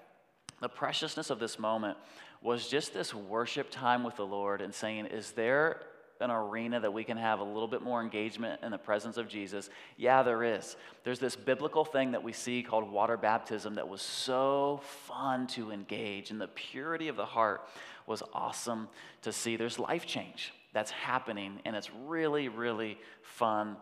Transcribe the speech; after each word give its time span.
The 0.59 0.69
preciousness 0.69 1.29
of 1.29 1.39
this 1.39 1.57
moment 1.57 1.97
was 2.41 2.67
just 2.67 2.93
this 2.93 3.13
worship 3.13 3.69
time 3.71 4.03
with 4.03 4.17
the 4.17 4.25
Lord 4.25 4.61
and 4.61 4.73
saying, 4.73 5.05
Is 5.05 5.31
there 5.31 5.83
an 6.21 6.31
arena 6.31 6.79
that 6.79 6.93
we 6.93 7.03
can 7.03 7.17
have 7.17 7.39
a 7.39 7.43
little 7.43 7.67
bit 7.67 7.81
more 7.81 8.01
engagement 8.01 8.61
in 8.63 8.71
the 8.71 8.77
presence 8.77 9.17
of 9.17 9.27
Jesus? 9.27 9.69
Yeah, 9.97 10.23
there 10.23 10.43
is. 10.43 10.77
There's 11.03 11.19
this 11.19 11.35
biblical 11.35 11.83
thing 11.83 12.11
that 12.11 12.23
we 12.23 12.31
see 12.31 12.63
called 12.63 12.89
water 12.89 13.17
baptism 13.17 13.75
that 13.75 13.87
was 13.87 14.01
so 14.01 14.81
fun 15.07 15.47
to 15.47 15.71
engage, 15.71 16.31
and 16.31 16.39
the 16.39 16.47
purity 16.47 17.07
of 17.07 17.15
the 17.15 17.25
heart 17.25 17.67
was 18.07 18.23
awesome 18.33 18.87
to 19.23 19.31
see. 19.33 19.55
There's 19.55 19.79
life 19.79 20.05
change 20.05 20.53
that's 20.73 20.91
happening, 20.91 21.59
and 21.65 21.75
it's 21.75 21.89
really, 22.05 22.47
really 22.47 22.97
fun 23.21 23.75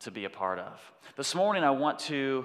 to 0.00 0.10
be 0.10 0.24
a 0.24 0.30
part 0.30 0.58
of. 0.58 0.80
This 1.16 1.34
morning, 1.34 1.62
I 1.62 1.70
want 1.70 1.98
to 2.00 2.44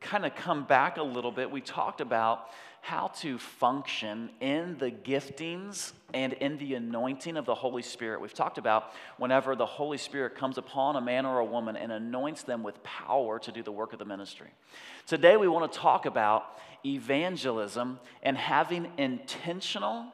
kind 0.00 0.26
of 0.26 0.34
come 0.34 0.64
back 0.64 0.96
a 0.96 1.02
little 1.02 1.32
bit. 1.32 1.50
We 1.50 1.60
talked 1.60 2.00
about 2.00 2.48
how 2.86 3.08
to 3.08 3.36
function 3.36 4.30
in 4.40 4.78
the 4.78 4.92
giftings 4.92 5.92
and 6.14 6.34
in 6.34 6.56
the 6.58 6.74
anointing 6.74 7.36
of 7.36 7.44
the 7.44 7.54
Holy 7.54 7.82
Spirit. 7.82 8.20
We've 8.20 8.32
talked 8.32 8.58
about 8.58 8.92
whenever 9.18 9.56
the 9.56 9.66
Holy 9.66 9.98
Spirit 9.98 10.36
comes 10.36 10.56
upon 10.56 10.94
a 10.94 11.00
man 11.00 11.26
or 11.26 11.40
a 11.40 11.44
woman 11.44 11.74
and 11.74 11.90
anoints 11.90 12.44
them 12.44 12.62
with 12.62 12.80
power 12.84 13.40
to 13.40 13.50
do 13.50 13.64
the 13.64 13.72
work 13.72 13.92
of 13.92 13.98
the 13.98 14.04
ministry. 14.04 14.50
Today, 15.04 15.36
we 15.36 15.48
want 15.48 15.72
to 15.72 15.76
talk 15.76 16.06
about 16.06 16.60
evangelism 16.84 17.98
and 18.22 18.36
having 18.36 18.92
intentional 18.98 20.04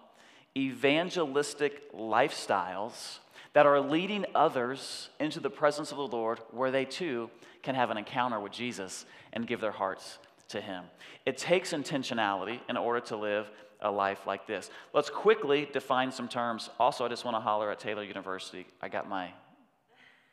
evangelistic 0.56 1.92
lifestyles 1.92 3.18
that 3.52 3.66
are 3.66 3.82
leading 3.82 4.24
others 4.34 5.10
into 5.20 5.40
the 5.40 5.50
presence 5.50 5.90
of 5.90 5.98
the 5.98 6.06
Lord 6.06 6.40
where 6.52 6.70
they 6.70 6.86
too 6.86 7.28
can 7.62 7.74
have 7.74 7.90
an 7.90 7.98
encounter 7.98 8.40
with 8.40 8.52
Jesus 8.52 9.04
and 9.34 9.46
give 9.46 9.60
their 9.60 9.72
hearts 9.72 10.18
to 10.52 10.60
Him. 10.60 10.84
It 11.26 11.36
takes 11.36 11.72
intentionality 11.72 12.60
in 12.68 12.76
order 12.76 13.00
to 13.06 13.16
live 13.16 13.50
a 13.80 13.90
life 13.90 14.26
like 14.26 14.46
this. 14.46 14.70
Let's 14.94 15.10
quickly 15.10 15.68
define 15.72 16.12
some 16.12 16.28
terms. 16.28 16.70
Also, 16.78 17.04
I 17.04 17.08
just 17.08 17.24
want 17.24 17.36
to 17.36 17.40
holler 17.40 17.70
at 17.70 17.80
Taylor 17.80 18.04
University. 18.04 18.66
I 18.80 18.88
got 18.88 19.08
my, 19.08 19.32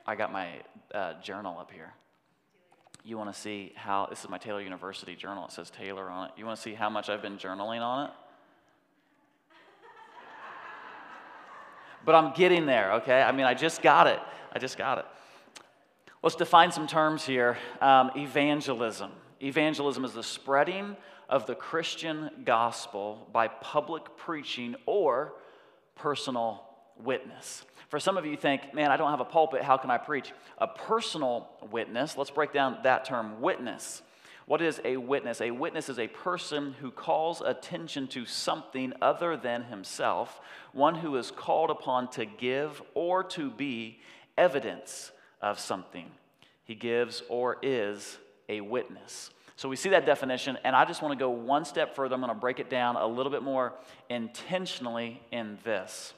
I 0.05 0.15
got 0.15 0.31
my 0.31 0.49
uh, 0.93 1.13
journal 1.21 1.57
up 1.59 1.71
here. 1.71 1.93
You 3.03 3.17
want 3.17 3.33
to 3.33 3.39
see 3.39 3.73
how 3.75 4.07
this 4.09 4.23
is 4.23 4.29
my 4.29 4.37
Taylor 4.37 4.61
University 4.61 5.15
journal. 5.15 5.45
It 5.45 5.51
says 5.51 5.69
Taylor 5.69 6.09
on 6.09 6.27
it. 6.27 6.33
You 6.37 6.45
want 6.45 6.57
to 6.57 6.61
see 6.61 6.73
how 6.73 6.89
much 6.89 7.09
I've 7.09 7.21
been 7.21 7.37
journaling 7.37 7.81
on 7.81 8.07
it? 8.07 8.11
But 12.05 12.15
I'm 12.15 12.33
getting 12.33 12.65
there, 12.65 12.93
okay? 12.93 13.21
I 13.21 13.31
mean, 13.31 13.45
I 13.45 13.53
just 13.53 13.81
got 13.81 14.07
it. 14.07 14.19
I 14.53 14.59
just 14.59 14.77
got 14.77 14.99
it. 14.99 15.05
Let's 16.21 16.35
define 16.35 16.71
some 16.71 16.87
terms 16.87 17.25
here. 17.25 17.57
Um, 17.81 18.11
evangelism. 18.15 19.11
Evangelism 19.41 20.03
is 20.03 20.13
the 20.13 20.23
spreading 20.23 20.97
of 21.29 21.45
the 21.45 21.55
Christian 21.55 22.29
gospel 22.43 23.27
by 23.31 23.47
public 23.47 24.17
preaching 24.17 24.75
or 24.85 25.33
personal 25.95 26.63
witness. 26.97 27.63
For 27.89 27.99
some 27.99 28.17
of 28.17 28.25
you 28.25 28.35
think, 28.35 28.73
man, 28.73 28.91
I 28.91 28.97
don't 28.97 29.11
have 29.11 29.19
a 29.19 29.25
pulpit, 29.25 29.63
how 29.63 29.77
can 29.77 29.89
I 29.89 29.97
preach? 29.97 30.31
A 30.57 30.67
personal 30.67 31.49
witness, 31.71 32.17
let's 32.17 32.29
break 32.29 32.53
down 32.53 32.79
that 32.83 33.05
term 33.05 33.41
witness. 33.41 34.01
What 34.45 34.61
is 34.61 34.81
a 34.83 34.97
witness? 34.97 35.41
A 35.41 35.51
witness 35.51 35.89
is 35.89 35.99
a 35.99 36.07
person 36.07 36.73
who 36.81 36.89
calls 36.89 37.41
attention 37.41 38.07
to 38.09 38.25
something 38.25 38.93
other 38.99 39.37
than 39.37 39.63
himself, 39.63 40.41
one 40.73 40.95
who 40.95 41.15
is 41.17 41.29
called 41.29 41.69
upon 41.69 42.09
to 42.11 42.25
give 42.25 42.81
or 42.95 43.23
to 43.25 43.51
be 43.51 43.99
evidence 44.37 45.11
of 45.41 45.59
something. 45.59 46.09
He 46.63 46.73
gives 46.73 47.21
or 47.29 47.57
is 47.61 48.17
a 48.49 48.59
witness. 48.61 49.29
So 49.55 49.69
we 49.69 49.75
see 49.75 49.89
that 49.89 50.05
definition, 50.05 50.57
and 50.63 50.75
I 50.75 50.85
just 50.85 51.01
want 51.01 51.17
to 51.17 51.19
go 51.19 51.29
one 51.29 51.65
step 51.65 51.95
further. 51.95 52.15
I'm 52.15 52.21
going 52.21 52.33
to 52.33 52.39
break 52.39 52.59
it 52.59 52.69
down 52.69 52.95
a 52.95 53.05
little 53.05 53.31
bit 53.31 53.43
more 53.43 53.73
intentionally 54.09 55.21
in 55.31 55.57
this. 55.63 56.13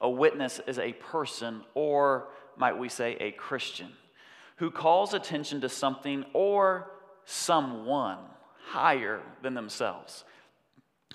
A 0.00 0.08
witness 0.08 0.60
is 0.66 0.78
a 0.78 0.92
person, 0.92 1.62
or 1.74 2.28
might 2.56 2.78
we 2.78 2.88
say, 2.88 3.16
a 3.20 3.32
Christian, 3.32 3.88
who 4.56 4.70
calls 4.70 5.14
attention 5.14 5.62
to 5.62 5.68
something 5.68 6.24
or 6.34 6.90
someone 7.24 8.18
higher 8.66 9.20
than 9.42 9.54
themselves. 9.54 10.24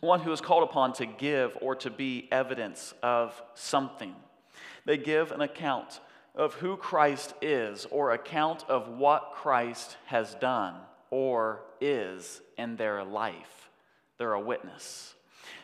One 0.01 0.21
who 0.21 0.31
is 0.31 0.41
called 0.41 0.63
upon 0.63 0.93
to 0.93 1.05
give 1.05 1.57
or 1.61 1.75
to 1.75 1.89
be 1.89 2.27
evidence 2.31 2.93
of 3.03 3.39
something. 3.53 4.15
They 4.85 4.97
give 4.97 5.31
an 5.31 5.41
account 5.41 5.99
of 6.35 6.53
who 6.55 6.77
Christ 6.77 7.33
is 7.41 7.85
or 7.91 8.11
account 8.11 8.63
of 8.69 8.87
what 8.87 9.33
Christ 9.35 9.97
has 10.05 10.35
done 10.35 10.75
or 11.09 11.61
is 11.81 12.41
in 12.57 12.75
their 12.75 13.03
life. 13.03 13.69
They're 14.17 14.33
a 14.33 14.39
witness. 14.39 15.15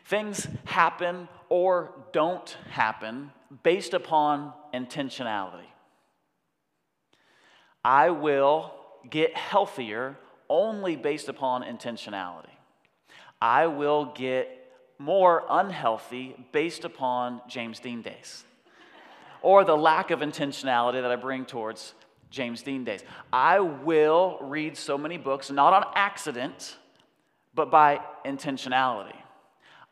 Things 0.06 0.48
happen 0.66 1.28
or 1.50 1.92
don't 2.12 2.58
happen 2.70 3.32
based 3.64 3.94
upon 3.94 4.54
intentionality. 4.74 5.68
I 7.84 8.10
will 8.10 8.74
get 9.10 9.36
healthier 9.36 10.18
only 10.50 10.96
based 10.96 11.30
upon 11.30 11.64
intentionality. 11.64 12.50
I 13.42 13.68
will 13.68 14.06
get 14.06 14.72
more 14.98 15.44
unhealthy 15.50 16.36
based 16.52 16.86
upon 16.86 17.42
James 17.48 17.80
Dean 17.80 18.02
days 18.02 18.44
or 19.46 19.64
the 19.64 19.78
lack 19.78 20.10
of 20.10 20.22
intentionality 20.22 21.00
that 21.04 21.12
I 21.12 21.16
bring 21.16 21.46
towards 21.46 21.94
James 22.32 22.64
Dean 22.64 22.84
days. 22.84 23.04
I 23.32 23.60
will 23.60 24.40
read 24.42 24.76
so 24.76 24.98
many 24.98 25.20
books, 25.20 25.52
not 25.52 25.72
on 25.72 25.86
accident, 25.94 26.78
but 27.54 27.70
by 27.70 28.00
intentionality. 28.26 29.16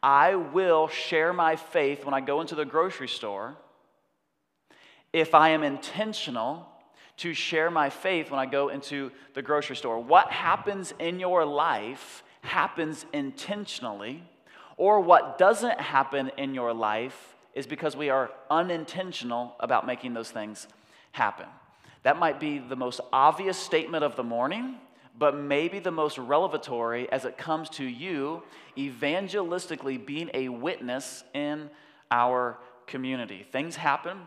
I 0.02 0.34
will 0.34 0.88
share 0.88 1.34
my 1.34 1.56
faith 1.56 2.04
when 2.04 2.16
I 2.16 2.20
go 2.20 2.42
into 2.42 2.56
the 2.56 2.66
grocery 2.66 3.08
store 3.08 3.56
if 5.14 5.36
I 5.36 5.50
am 5.50 5.62
intentional 5.62 6.68
to 7.18 7.36
share 7.36 7.70
my 7.70 7.92
faith 7.92 8.32
when 8.32 8.40
I 8.40 8.48
go 8.48 8.70
into 8.70 9.12
the 9.36 9.44
grocery 9.44 9.76
store. 9.76 10.00
What 10.00 10.32
happens 10.32 10.96
in 10.98 11.20
your 11.20 11.46
life 11.46 12.24
happens 12.42 13.06
intentionally, 13.14 14.24
or 14.78 15.00
what 15.00 15.38
doesn't 15.38 15.80
happen 15.80 16.32
in 16.40 16.56
your 16.56 16.74
life 16.74 17.36
is 17.54 17.68
because 17.68 17.96
we 17.96 18.10
are 18.10 18.32
unintentional 18.50 19.56
about 19.60 19.86
making 19.86 20.14
those 20.14 20.32
things 20.32 20.68
happen. 21.12 21.46
That 22.04 22.18
might 22.20 22.40
be 22.40 22.60
the 22.60 22.76
most 22.76 23.00
obvious 23.12 23.58
statement 23.58 24.04
of 24.04 24.16
the 24.16 24.24
morning, 24.24 24.76
but 25.18 25.38
maybe 25.38 25.80
the 25.80 25.92
most 25.92 26.18
revelatory 26.18 27.10
as 27.12 27.26
it 27.26 27.38
comes 27.38 27.70
to 27.72 27.86
you 27.86 28.44
evangelistically 28.78 30.04
being 30.04 30.30
a 30.34 30.50
witness 30.50 31.24
in 31.34 31.70
our 32.12 32.58
community. 32.88 33.46
Things 33.52 33.76
happen 33.76 34.18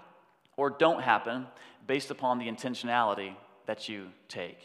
or 0.56 0.70
don't 0.70 1.02
happen 1.02 1.46
based 1.86 2.10
upon 2.10 2.38
the 2.38 2.46
intentionality 2.46 3.34
that 3.66 3.88
you 3.88 4.06
take. 4.28 4.58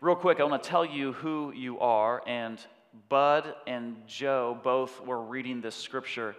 Real 0.00 0.16
quick, 0.16 0.40
I 0.40 0.44
want 0.44 0.62
to 0.62 0.68
tell 0.68 0.84
you 0.84 1.12
who 1.12 1.52
you 1.54 1.78
are, 1.80 2.22
and 2.26 2.58
Bud 3.08 3.54
and 3.66 3.96
Joe 4.06 4.58
both 4.62 5.04
were 5.04 5.20
reading 5.20 5.60
this 5.60 5.74
scripture 5.74 6.34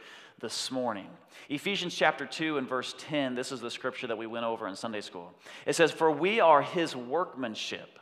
this 0.46 0.70
morning. 0.70 1.08
Ephesians 1.50 1.96
chapter 1.96 2.24
2 2.24 2.60
and 2.60 2.70
verse 2.70 2.94
10, 3.00 3.34
this 3.34 3.52
is 3.52 3.62
the 3.62 3.72
scripture 3.72 4.06
that 4.06 4.20
we 4.20 4.28
went 4.28 4.46
over 4.46 4.68
in 4.68 4.76
Sunday 4.76 5.02
school. 5.02 5.34
It 5.66 5.76
says, 5.76 5.92
For 5.92 6.12
we 6.12 6.40
are 6.40 6.62
his 6.62 6.96
workmanship. 6.96 7.98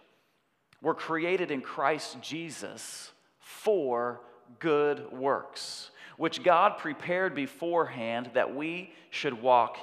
We're 0.81 0.93
created 0.93 1.51
in 1.51 1.61
Christ 1.61 2.17
Jesus 2.21 3.13
for 3.39 4.19
good 4.59 5.09
works, 5.13 5.91
which 6.17 6.43
God 6.43 6.79
prepared 6.79 7.33
beforehand 7.33 8.31
that 8.33 8.53
we 8.53 8.91
should 9.09 9.41
walk 9.41 9.77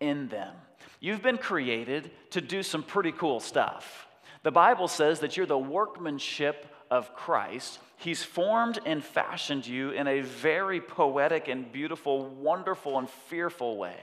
in 0.00 0.28
them. 0.28 0.54
You've 1.00 1.22
been 1.22 1.36
created 1.36 2.10
to 2.30 2.40
do 2.40 2.62
some 2.62 2.82
pretty 2.82 3.12
cool 3.12 3.38
stuff. 3.38 4.06
The 4.44 4.50
Bible 4.50 4.88
says 4.88 5.20
that 5.20 5.36
you're 5.36 5.44
the 5.44 5.58
workmanship 5.58 6.74
of 6.90 7.14
Christ. 7.14 7.80
He's 7.98 8.22
formed 8.22 8.78
and 8.86 9.04
fashioned 9.04 9.66
you 9.66 9.90
in 9.90 10.06
a 10.06 10.20
very 10.20 10.80
poetic 10.80 11.48
and 11.48 11.70
beautiful, 11.70 12.26
wonderful 12.26 12.98
and 12.98 13.10
fearful 13.10 13.76
way. 13.76 13.98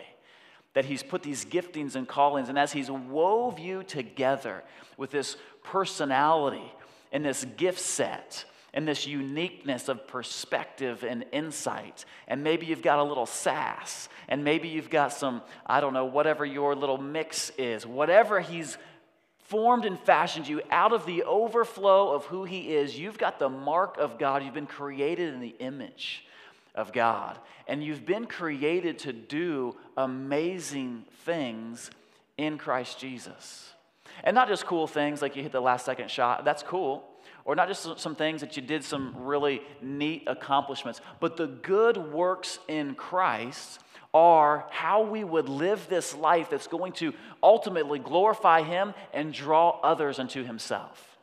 That 0.73 0.85
He's 0.85 1.01
put 1.01 1.23
these 1.23 1.45
giftings 1.45 1.95
and 1.95 2.07
callings, 2.07 2.49
and 2.49 2.59
as 2.59 2.73
He's 2.73 2.91
wove 2.91 3.57
you 3.57 3.83
together 3.83 4.63
with 4.97 5.11
this 5.11 5.37
personality 5.63 6.71
and 7.11 7.25
this 7.25 7.45
gift 7.55 7.79
set, 7.79 8.45
and 8.73 8.85
this 8.85 9.07
uniqueness 9.07 9.87
of 9.87 10.05
perspective 10.05 11.05
and 11.05 11.23
insight. 11.31 12.03
And 12.27 12.43
maybe 12.43 12.65
you've 12.65 12.81
got 12.81 12.99
a 12.99 13.03
little 13.03 13.25
sass, 13.25 14.09
and 14.27 14.43
maybe 14.43 14.67
you've 14.67 14.89
got 14.89 15.13
some, 15.13 15.41
I 15.65 15.79
don't 15.79 15.93
know, 15.93 16.03
whatever 16.03 16.45
your 16.45 16.75
little 16.75 16.97
mix 16.97 17.51
is, 17.57 17.87
whatever 17.87 18.41
He's 18.41 18.77
formed 19.45 19.85
and 19.85 19.99
fashioned 19.99 20.47
you 20.47 20.61
out 20.71 20.91
of 20.93 21.05
the 21.05 21.23
overflow 21.23 22.11
of 22.11 22.25
who 22.25 22.45
He 22.45 22.73
is. 22.75 22.97
You've 22.97 23.17
got 23.17 23.39
the 23.39 23.49
mark 23.49 23.97
of 23.97 24.17
God. 24.17 24.43
You've 24.43 24.53
been 24.53 24.65
created 24.65 25.33
in 25.33 25.39
the 25.39 25.55
image 25.59 26.25
of 26.73 26.91
God. 26.91 27.37
And 27.67 27.83
you've 27.83 28.05
been 28.05 28.25
created 28.25 28.99
to 28.99 29.13
do 29.13 29.75
amazing 29.97 31.05
things 31.25 31.89
in 32.37 32.57
Christ 32.57 32.99
Jesus. 32.99 33.71
And 34.23 34.35
not 34.35 34.47
just 34.47 34.65
cool 34.65 34.87
things 34.87 35.21
like 35.21 35.35
you 35.35 35.43
hit 35.43 35.51
the 35.51 35.61
last 35.61 35.85
second 35.85 36.09
shot, 36.09 36.45
that's 36.45 36.63
cool. 36.63 37.07
Or 37.43 37.55
not 37.55 37.67
just 37.67 37.99
some 37.99 38.15
things 38.15 38.41
that 38.41 38.55
you 38.55 38.63
did 38.63 38.83
some 38.83 39.13
really 39.15 39.61
neat 39.81 40.23
accomplishments, 40.25 41.01
but 41.19 41.37
the 41.37 41.47
good 41.47 41.97
works 41.97 42.57
in 42.67 42.95
Christ 42.95 43.79
are 44.15 44.65
how 44.69 45.01
we 45.01 45.25
would 45.25 45.49
live 45.49 45.87
this 45.89 46.15
life 46.15 46.49
that's 46.49 46.67
going 46.67 46.93
to 46.93 47.13
ultimately 47.43 47.99
glorify 47.99 48.63
Him 48.63 48.93
and 49.13 49.33
draw 49.33 49.77
others 49.83 50.19
unto 50.19 50.45
Himself. 50.45 51.17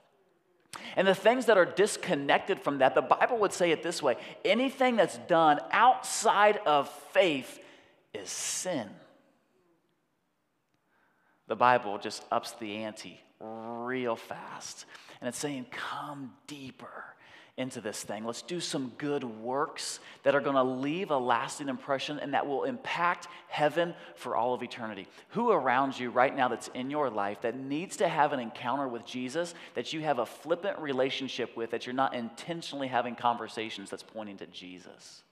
And 0.94 1.08
the 1.08 1.14
things 1.14 1.46
that 1.46 1.56
are 1.56 1.64
disconnected 1.64 2.60
from 2.60 2.78
that, 2.78 2.94
the 2.94 3.00
Bible 3.00 3.38
would 3.38 3.54
say 3.54 3.70
it 3.70 3.82
this 3.82 4.02
way 4.02 4.16
anything 4.44 4.96
that's 4.96 5.16
done 5.26 5.58
outside 5.70 6.58
of 6.66 6.88
faith 7.12 7.58
is 8.12 8.28
sin. 8.28 8.88
The 11.48 11.56
Bible 11.56 11.96
just 11.98 12.22
ups 12.30 12.52
the 12.52 12.76
ante 12.84 13.18
real 13.40 14.16
fast. 14.16 14.84
And 15.20 15.28
it's 15.28 15.38
saying, 15.38 15.66
come 15.70 16.32
deeper 16.46 17.04
into 17.58 17.82
this 17.82 18.02
thing. 18.02 18.24
Let's 18.24 18.40
do 18.40 18.60
some 18.60 18.92
good 18.96 19.24
works 19.24 20.00
that 20.22 20.34
are 20.34 20.40
going 20.40 20.56
to 20.56 20.62
leave 20.62 21.10
a 21.10 21.18
lasting 21.18 21.68
impression 21.68 22.18
and 22.18 22.32
that 22.32 22.46
will 22.46 22.64
impact 22.64 23.28
heaven 23.48 23.94
for 24.16 24.36
all 24.36 24.54
of 24.54 24.62
eternity. 24.62 25.06
Who 25.30 25.50
around 25.50 25.98
you 25.98 26.10
right 26.10 26.34
now 26.34 26.48
that's 26.48 26.68
in 26.68 26.90
your 26.90 27.10
life 27.10 27.42
that 27.42 27.58
needs 27.58 27.98
to 27.98 28.08
have 28.08 28.32
an 28.32 28.40
encounter 28.40 28.88
with 28.88 29.04
Jesus 29.04 29.54
that 29.74 29.92
you 29.92 30.00
have 30.00 30.18
a 30.18 30.24
flippant 30.24 30.78
relationship 30.78 31.54
with, 31.54 31.72
that 31.72 31.86
you're 31.86 31.94
not 31.94 32.14
intentionally 32.14 32.88
having 32.88 33.14
conversations 33.14 33.90
that's 33.90 34.02
pointing 34.02 34.38
to 34.38 34.46
Jesus? 34.46 35.22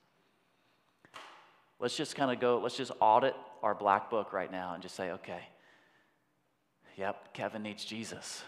Let's 1.78 1.96
just 1.96 2.16
kind 2.16 2.30
of 2.30 2.38
go, 2.38 2.58
let's 2.58 2.76
just 2.76 2.92
audit 3.00 3.34
our 3.62 3.74
black 3.74 4.10
book 4.10 4.34
right 4.34 4.52
now 4.52 4.74
and 4.74 4.82
just 4.82 4.94
say, 4.94 5.12
okay, 5.12 5.40
yep, 6.96 7.32
Kevin 7.32 7.62
needs 7.62 7.82
Jesus. 7.82 8.42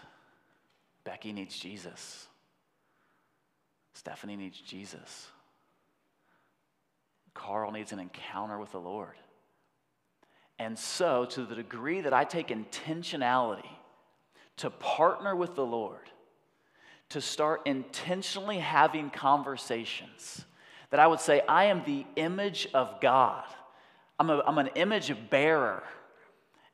Becky 1.03 1.33
needs 1.33 1.57
Jesus. 1.57 2.27
Stephanie 3.93 4.35
needs 4.35 4.59
Jesus. 4.59 5.27
Carl 7.33 7.71
needs 7.71 7.91
an 7.91 7.99
encounter 7.99 8.59
with 8.59 8.71
the 8.71 8.79
Lord. 8.79 9.15
And 10.59 10.77
so, 10.77 11.25
to 11.25 11.45
the 11.45 11.55
degree 11.55 12.01
that 12.01 12.13
I 12.13 12.23
take 12.23 12.47
intentionality 12.49 13.67
to 14.57 14.69
partner 14.69 15.35
with 15.35 15.55
the 15.55 15.65
Lord, 15.65 16.09
to 17.09 17.21
start 17.21 17.61
intentionally 17.65 18.59
having 18.59 19.09
conversations, 19.09 20.45
that 20.91 20.99
I 20.99 21.07
would 21.07 21.19
say, 21.19 21.41
I 21.47 21.65
am 21.65 21.83
the 21.85 22.05
image 22.15 22.67
of 22.73 23.01
God. 23.01 23.45
I'm, 24.19 24.29
a, 24.29 24.43
I'm 24.45 24.59
an 24.59 24.69
image 24.75 25.13
bearer. 25.29 25.83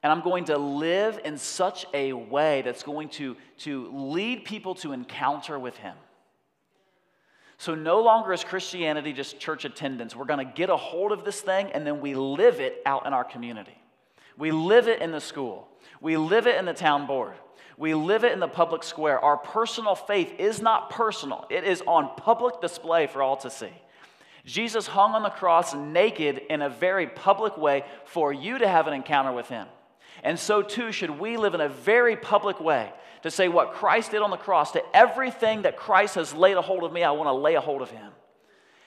And 0.04 0.12
I'm 0.12 0.21
going 0.21 0.45
to 0.45 0.57
live 0.57 1.19
in 1.24 1.38
such 1.38 1.86
a 1.94 2.13
way 2.13 2.62
that's 2.62 2.83
going 2.83 3.10
to, 3.10 3.36
to 3.60 3.89
lead 3.92 4.45
people 4.45 4.75
to 4.75 4.92
encounter 4.92 5.57
with 5.57 5.77
Him. 5.77 5.95
So 7.59 7.75
no 7.75 8.00
longer 8.00 8.31
is 8.31 8.45
Christianity 8.45 9.11
just 9.11 9.38
church 9.38 9.65
attendance. 9.65 10.15
We're 10.15 10.23
going 10.23 10.45
to 10.45 10.53
get 10.53 10.69
a 10.69 10.77
hold 10.77 11.11
of 11.11 11.25
this 11.25 11.41
thing 11.41 11.69
and 11.73 11.85
then 11.85 12.00
we 12.00 12.15
live 12.15 12.61
it 12.61 12.81
out 12.85 13.06
in 13.06 13.11
our 13.11 13.25
community. 13.25 13.77
We 14.38 14.51
live 14.51 14.88
it 14.88 15.01
in 15.01 15.11
the 15.11 15.19
school. 15.19 15.67
We 16.00 16.15
live 16.15 16.47
it 16.47 16.57
in 16.57 16.63
the 16.63 16.73
town 16.73 17.06
board. 17.06 17.33
We 17.77 17.94
live 17.95 18.23
it 18.23 18.31
in 18.31 18.39
the 18.39 18.47
public 18.47 18.81
square. 18.83 19.19
Our 19.19 19.35
personal 19.35 19.95
faith 19.95 20.39
is 20.39 20.61
not 20.61 20.89
personal, 20.89 21.45
it 21.50 21.65
is 21.65 21.83
on 21.85 22.15
public 22.15 22.61
display 22.61 23.07
for 23.07 23.21
all 23.21 23.35
to 23.38 23.50
see. 23.50 23.73
Jesus 24.45 24.88
hung 24.88 25.13
on 25.13 25.23
the 25.23 25.29
cross 25.29 25.75
naked 25.75 26.41
in 26.50 26.61
a 26.61 26.69
very 26.69 27.07
public 27.07 27.57
way 27.57 27.83
for 28.06 28.31
you 28.31 28.57
to 28.57 28.67
have 28.67 28.88
an 28.88 28.94
encounter 28.94 29.33
with 29.33 29.50
him. 29.50 29.67
And 30.24 30.38
so 30.38 30.62
too 30.62 30.92
should 30.92 31.11
we 31.11 31.38
live 31.38 31.54
in 31.54 31.61
a 31.61 31.69
very 31.69 32.16
public 32.16 32.59
way 32.59 32.92
to 33.23 33.31
say 33.31 33.47
what 33.47 33.73
Christ 33.73 34.11
did 34.11 34.21
on 34.21 34.30
the 34.30 34.38
cross, 34.38 34.71
to 34.71 34.83
everything 34.94 35.64
that 35.64 35.78
Christ 35.78 36.16
has 36.16 36.33
laid 36.33 36.57
a 36.57 36.61
hold 36.61 36.83
of 36.83 36.94
me, 36.94 37.04
I 37.04 37.11
want 37.11 37.28
to 37.28 37.33
lay 37.33 37.56
a 37.56 37.61
hold 37.61 37.81
of 37.81 37.92
him. 37.92 38.11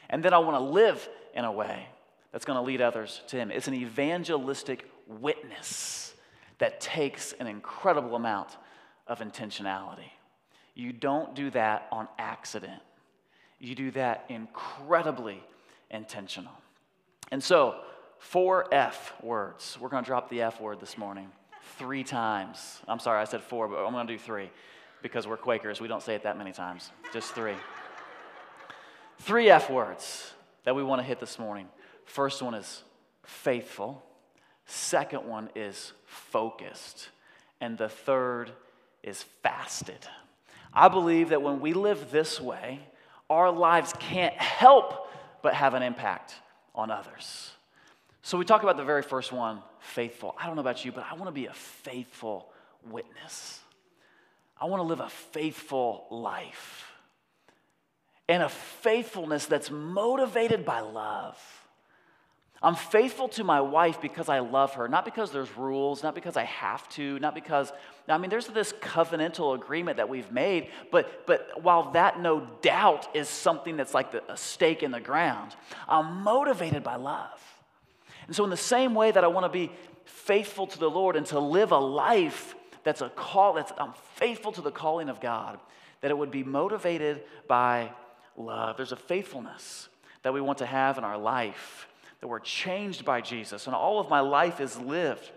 And 0.09 0.23
then 0.23 0.33
I 0.33 0.39
want 0.39 0.57
to 0.57 0.61
live 0.61 1.07
in 1.35 1.45
a 1.45 1.53
way 1.53 1.87
that's 2.31 2.45
going 2.45 2.57
to 2.57 2.63
lead 2.63 2.81
others 2.81 3.23
to 3.29 3.37
him. 3.37 3.51
It's 3.51 3.69
an 3.69 3.75
evangelistic 3.75 4.91
witness 5.07 6.15
that 6.59 6.81
takes 6.81 7.33
an 7.35 7.47
incredible 7.47 8.17
amount 8.17 8.57
of 9.07 9.21
intentionality. 9.21 10.11
You 10.75 10.93
don't 10.93 11.35
do 11.35 11.51
that 11.51 11.89
on 11.93 12.09
accident, 12.19 12.81
you 13.59 13.75
do 13.75 13.91
that 13.93 14.25
incredibly 14.29 15.43
intentional. 15.91 16.53
And 17.31 17.43
so, 17.43 17.77
four 18.23 18.73
F 18.73 19.13
words. 19.21 19.77
We're 19.81 19.89
going 19.89 20.05
to 20.05 20.07
drop 20.07 20.31
the 20.31 20.43
F 20.43 20.61
word 20.61 20.81
this 20.81 20.97
morning 20.97 21.29
three 21.77 22.05
times. 22.05 22.81
I'm 22.87 23.01
sorry, 23.01 23.21
I 23.21 23.25
said 23.25 23.43
four, 23.43 23.69
but 23.69 23.85
I'm 23.85 23.93
going 23.93 24.07
to 24.07 24.13
do 24.13 24.19
three 24.19 24.51
because 25.03 25.27
we're 25.27 25.37
Quakers. 25.37 25.81
We 25.81 25.89
don't 25.89 26.03
say 26.03 26.15
it 26.15 26.23
that 26.23 26.39
many 26.39 26.53
times, 26.53 26.93
just 27.13 27.35
three. 27.35 27.57
three 29.19 29.51
F 29.51 29.69
words 29.69 30.33
that 30.65 30.75
we 30.75 30.85
want 30.85 31.01
to 31.01 31.03
hit 31.05 31.19
this 31.19 31.39
morning. 31.39 31.69
First 32.05 32.41
one 32.43 32.55
is 32.55 32.85
faithful, 33.25 34.03
second 34.67 35.27
one 35.27 35.51
is 35.57 35.93
focused, 36.07 37.11
and 37.61 37.77
the 37.77 37.89
third 37.89 38.53
is 39.03 39.25
fasted. 39.43 40.07
I 40.73 40.89
believe 40.89 41.31
that 41.31 41.43
when 41.43 41.61
we 41.61 41.75
live 41.75 42.13
this 42.13 42.41
way, 42.41 42.81
our 43.29 43.51
lives 43.51 43.93
can't 43.99 44.35
help 44.35 45.11
but 45.43 45.55
have 45.55 45.75
an 45.75 45.83
impact 45.83 46.35
on 46.75 46.91
others. 46.91 47.51
So 48.23 48.39
we 48.39 48.45
talk 48.45 48.63
about 48.63 48.77
the 48.77 48.85
very 48.85 49.03
first 49.03 49.33
one, 49.33 49.61
faithful. 49.81 50.35
I 50.39 50.47
don't 50.47 50.55
know 50.55 50.61
about 50.61 50.85
you, 50.85 50.93
but 50.93 51.05
I 51.11 51.15
want 51.15 51.27
to 51.27 51.33
be 51.33 51.47
a 51.47 51.53
faithful 51.53 52.49
witness. 52.89 53.61
I 54.61 54.67
want 54.67 54.81
to 54.81 54.85
live 54.87 55.01
a 55.01 55.09
faithful 55.09 56.07
life. 56.11 56.89
And 58.29 58.45
a 58.45 58.49
faithfulness 58.49 59.47
that's 59.47 59.71
motivated 59.71 60.65
by 60.65 60.81
love. 60.81 61.37
I'm 62.63 62.77
faithful 62.77 63.27
to 63.31 63.43
my 63.43 63.61
wife 63.61 64.01
because 64.01 64.29
I 64.29 64.39
love 64.39 64.75
her, 64.75 64.87
not 64.87 65.05
because 65.05 65.33
there's 65.33 65.55
rules, 65.57 66.05
not 66.05 66.15
because 66.15 66.37
I 66.37 66.45
have 66.45 66.89
to, 66.91 67.19
not 67.19 67.35
because, 67.35 67.73
I 68.07 68.19
mean, 68.19 68.31
there's 68.31 68.47
this 68.47 68.73
covenantal 68.75 69.57
agreement 69.57 69.97
that 69.97 70.09
we've 70.09 70.31
made, 70.31 70.69
but, 70.93 71.27
but 71.27 71.61
while 71.61 71.91
that 71.91 72.21
no 72.21 72.47
doubt 72.63 73.17
is 73.17 73.29
something 73.29 73.77
that's 73.77 73.95
like 73.95 74.13
the, 74.13 74.23
a 74.31 74.37
stake 74.37 74.85
in 74.85 74.93
the 74.93 75.01
ground, 75.01 75.57
I'm 75.89 76.23
motivated 76.23 76.85
by 76.85 76.95
love. 76.95 77.52
And 78.27 78.37
so, 78.37 78.45
in 78.45 78.51
the 78.51 78.57
same 78.57 78.95
way 78.95 79.11
that 79.11 79.25
I 79.25 79.27
want 79.29 79.45
to 79.45 79.49
be 79.51 79.73
faithful 80.05 80.67
to 80.67 80.79
the 80.79 80.91
Lord 80.91 81.17
and 81.17 81.27
to 81.27 81.39
live 81.39 81.73
a 81.73 81.79
life 81.79 82.55
that's 82.85 83.01
a 83.01 83.09
call, 83.09 83.55
that's 83.55 83.73
I'm 83.79 83.95
faithful 84.15 84.53
to 84.53 84.61
the 84.61 84.71
calling 84.71 85.09
of 85.09 85.21
God, 85.21 85.59
that 86.01 86.11
it 86.11 86.19
would 86.19 86.31
be 86.31 86.45
motivated 86.45 87.23
by 87.47 87.93
love. 88.37 88.77
There's 88.77 88.93
a 88.93 88.97
faithfulness 88.97 89.89
that 90.23 90.33
we 90.33 90.41
want 90.41 90.59
to 90.59 90.67
have 90.67 90.99
in 90.99 91.05
our 91.05 91.19
life, 91.19 91.89
that 92.21 92.29
we're 92.29 92.41
changed 92.41 93.05
by 93.05 93.21
Jesus, 93.21 93.67
and 93.67 93.75
all 93.75 93.99
of 93.99 94.09
my 94.09 94.21
life 94.21 94.61
is 94.61 94.79
lived 94.79 95.31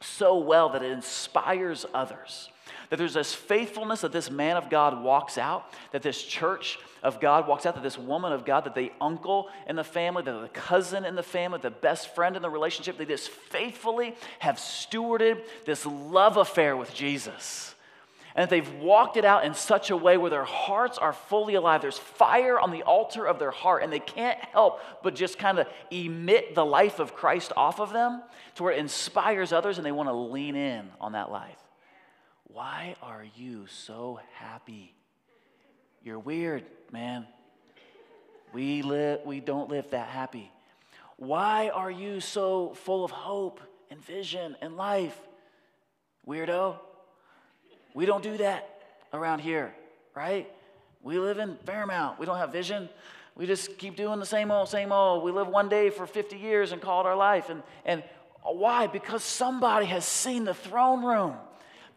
so 0.00 0.38
well 0.38 0.70
that 0.70 0.82
it 0.82 0.92
inspires 0.92 1.84
others. 1.92 2.50
That 2.90 2.96
there's 2.96 3.14
this 3.14 3.34
faithfulness 3.34 4.00
that 4.02 4.12
this 4.12 4.30
man 4.30 4.56
of 4.56 4.70
God 4.70 5.02
walks 5.02 5.38
out, 5.38 5.72
that 5.92 6.02
this 6.02 6.22
church 6.22 6.78
of 7.02 7.20
God 7.20 7.46
walks 7.46 7.66
out, 7.66 7.74
that 7.74 7.82
this 7.82 7.98
woman 7.98 8.32
of 8.32 8.44
God, 8.44 8.64
that 8.64 8.74
the 8.74 8.92
uncle 9.00 9.48
in 9.66 9.76
the 9.76 9.84
family, 9.84 10.22
that 10.22 10.40
the 10.40 10.48
cousin 10.48 11.04
in 11.04 11.14
the 11.14 11.22
family, 11.22 11.58
the 11.60 11.70
best 11.70 12.14
friend 12.14 12.36
in 12.36 12.42
the 12.42 12.50
relationship, 12.50 12.98
they 12.98 13.04
just 13.04 13.30
faithfully 13.30 14.14
have 14.38 14.56
stewarded 14.56 15.42
this 15.64 15.86
love 15.86 16.36
affair 16.36 16.76
with 16.76 16.94
Jesus. 16.94 17.74
And 18.34 18.44
that 18.44 18.50
they've 18.50 18.74
walked 18.74 19.16
it 19.16 19.24
out 19.24 19.44
in 19.44 19.54
such 19.54 19.90
a 19.90 19.96
way 19.96 20.16
where 20.16 20.30
their 20.30 20.44
hearts 20.44 20.96
are 20.96 21.12
fully 21.12 21.56
alive. 21.56 21.82
There's 21.82 21.98
fire 21.98 22.60
on 22.60 22.70
the 22.70 22.84
altar 22.84 23.26
of 23.26 23.40
their 23.40 23.50
heart, 23.50 23.82
and 23.82 23.92
they 23.92 23.98
can't 23.98 24.38
help 24.38 24.80
but 25.02 25.16
just 25.16 25.38
kind 25.38 25.58
of 25.58 25.66
emit 25.90 26.54
the 26.54 26.64
life 26.64 27.00
of 27.00 27.16
Christ 27.16 27.52
off 27.56 27.80
of 27.80 27.92
them 27.92 28.22
to 28.54 28.62
where 28.62 28.72
it 28.72 28.78
inspires 28.78 29.52
others 29.52 29.78
and 29.78 29.84
they 29.84 29.92
want 29.92 30.08
to 30.08 30.12
lean 30.12 30.54
in 30.54 30.88
on 31.00 31.12
that 31.12 31.32
life. 31.32 31.58
Why 32.48 32.96
are 33.02 33.26
you 33.36 33.66
so 33.66 34.20
happy? 34.34 34.94
You're 36.02 36.18
weird, 36.18 36.64
man. 36.90 37.26
We 38.54 38.80
live 38.80 39.20
we 39.26 39.40
don't 39.40 39.68
live 39.68 39.90
that 39.90 40.08
happy. 40.08 40.50
Why 41.16 41.68
are 41.68 41.90
you 41.90 42.20
so 42.20 42.74
full 42.74 43.04
of 43.04 43.10
hope 43.10 43.60
and 43.90 44.02
vision 44.02 44.56
and 44.62 44.76
life? 44.76 45.16
Weirdo. 46.26 46.76
We 47.94 48.06
don't 48.06 48.22
do 48.22 48.38
that 48.38 48.82
around 49.12 49.40
here, 49.40 49.74
right? 50.14 50.50
We 51.02 51.18
live 51.18 51.38
in 51.38 51.56
Fairmount. 51.66 52.18
We 52.18 52.24
don't 52.24 52.38
have 52.38 52.52
vision. 52.52 52.88
We 53.34 53.46
just 53.46 53.76
keep 53.78 53.94
doing 53.94 54.20
the 54.20 54.26
same 54.26 54.50
old, 54.50 54.68
same 54.68 54.90
old. 54.90 55.22
We 55.22 55.32
live 55.32 55.48
one 55.48 55.68
day 55.68 55.90
for 55.90 56.06
50 56.06 56.36
years 56.36 56.72
and 56.72 56.80
call 56.80 57.02
it 57.02 57.06
our 57.06 57.16
life. 57.16 57.50
And, 57.50 57.62
and 57.84 58.02
why? 58.42 58.86
Because 58.86 59.22
somebody 59.22 59.86
has 59.86 60.04
seen 60.04 60.44
the 60.44 60.54
throne 60.54 61.04
room 61.04 61.34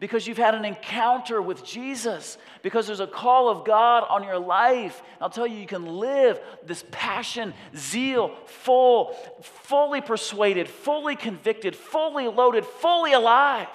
because 0.02 0.26
you've 0.26 0.36
had 0.36 0.56
an 0.56 0.64
encounter 0.64 1.40
with 1.40 1.64
Jesus, 1.64 2.36
because 2.62 2.88
there's 2.88 2.98
a 2.98 3.06
call 3.06 3.48
of 3.48 3.64
God 3.64 4.04
on 4.10 4.24
your 4.24 4.36
life. 4.36 5.00
I'll 5.20 5.30
tell 5.30 5.46
you, 5.46 5.56
you 5.56 5.66
can 5.68 5.86
live 5.86 6.40
this 6.66 6.84
passion, 6.90 7.54
zeal, 7.76 8.34
full, 8.46 9.16
fully 9.42 10.00
persuaded, 10.00 10.66
fully 10.66 11.14
convicted, 11.14 11.76
fully 11.76 12.26
loaded, 12.26 12.66
fully 12.66 13.12
alive. 13.12 13.68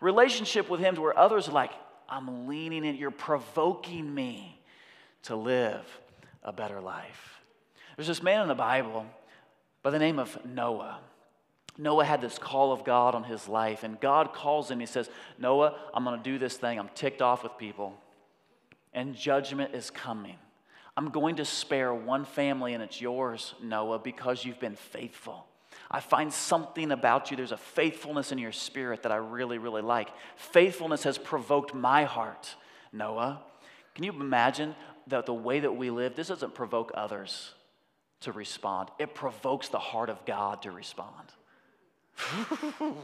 Relationship 0.00 0.68
with 0.68 0.80
Him 0.80 0.96
to 0.96 1.00
where 1.00 1.16
others 1.16 1.46
are 1.46 1.52
like, 1.52 1.70
I'm 2.08 2.48
leaning 2.48 2.84
in, 2.84 2.96
you're 2.96 3.12
provoking 3.12 4.12
me 4.12 4.60
to 5.22 5.36
live 5.36 5.86
a 6.42 6.52
better 6.52 6.80
life. 6.80 7.40
There's 7.94 8.08
this 8.08 8.24
man 8.24 8.42
in 8.42 8.48
the 8.48 8.56
Bible 8.56 9.06
by 9.84 9.90
the 9.90 10.00
name 10.00 10.18
of 10.18 10.36
Noah. 10.44 10.98
Noah 11.76 12.04
had 12.04 12.20
this 12.20 12.38
call 12.38 12.72
of 12.72 12.84
God 12.84 13.14
on 13.14 13.24
his 13.24 13.48
life, 13.48 13.82
and 13.82 13.98
God 14.00 14.32
calls 14.32 14.70
him. 14.70 14.80
He 14.80 14.86
says, 14.86 15.10
Noah, 15.38 15.74
I'm 15.92 16.04
going 16.04 16.16
to 16.16 16.22
do 16.22 16.38
this 16.38 16.56
thing. 16.56 16.78
I'm 16.78 16.90
ticked 16.94 17.20
off 17.20 17.42
with 17.42 17.58
people, 17.58 17.94
and 18.92 19.14
judgment 19.14 19.74
is 19.74 19.90
coming. 19.90 20.36
I'm 20.96 21.10
going 21.10 21.36
to 21.36 21.44
spare 21.44 21.92
one 21.92 22.24
family, 22.24 22.74
and 22.74 22.82
it's 22.82 23.00
yours, 23.00 23.54
Noah, 23.60 23.98
because 23.98 24.44
you've 24.44 24.60
been 24.60 24.76
faithful. 24.76 25.46
I 25.90 26.00
find 26.00 26.32
something 26.32 26.92
about 26.92 27.30
you. 27.30 27.36
There's 27.36 27.52
a 27.52 27.56
faithfulness 27.56 28.30
in 28.30 28.38
your 28.38 28.52
spirit 28.52 29.02
that 29.02 29.12
I 29.12 29.16
really, 29.16 29.58
really 29.58 29.82
like. 29.82 30.10
Faithfulness 30.36 31.02
has 31.02 31.18
provoked 31.18 31.74
my 31.74 32.04
heart, 32.04 32.54
Noah. 32.92 33.42
Can 33.94 34.04
you 34.04 34.12
imagine 34.12 34.76
that 35.08 35.26
the 35.26 35.34
way 35.34 35.60
that 35.60 35.76
we 35.76 35.90
live, 35.90 36.14
this 36.14 36.28
doesn't 36.28 36.54
provoke 36.54 36.92
others 36.94 37.52
to 38.20 38.32
respond, 38.32 38.90
it 38.98 39.14
provokes 39.14 39.68
the 39.68 39.78
heart 39.78 40.08
of 40.08 40.24
God 40.24 40.62
to 40.62 40.70
respond. 40.70 41.32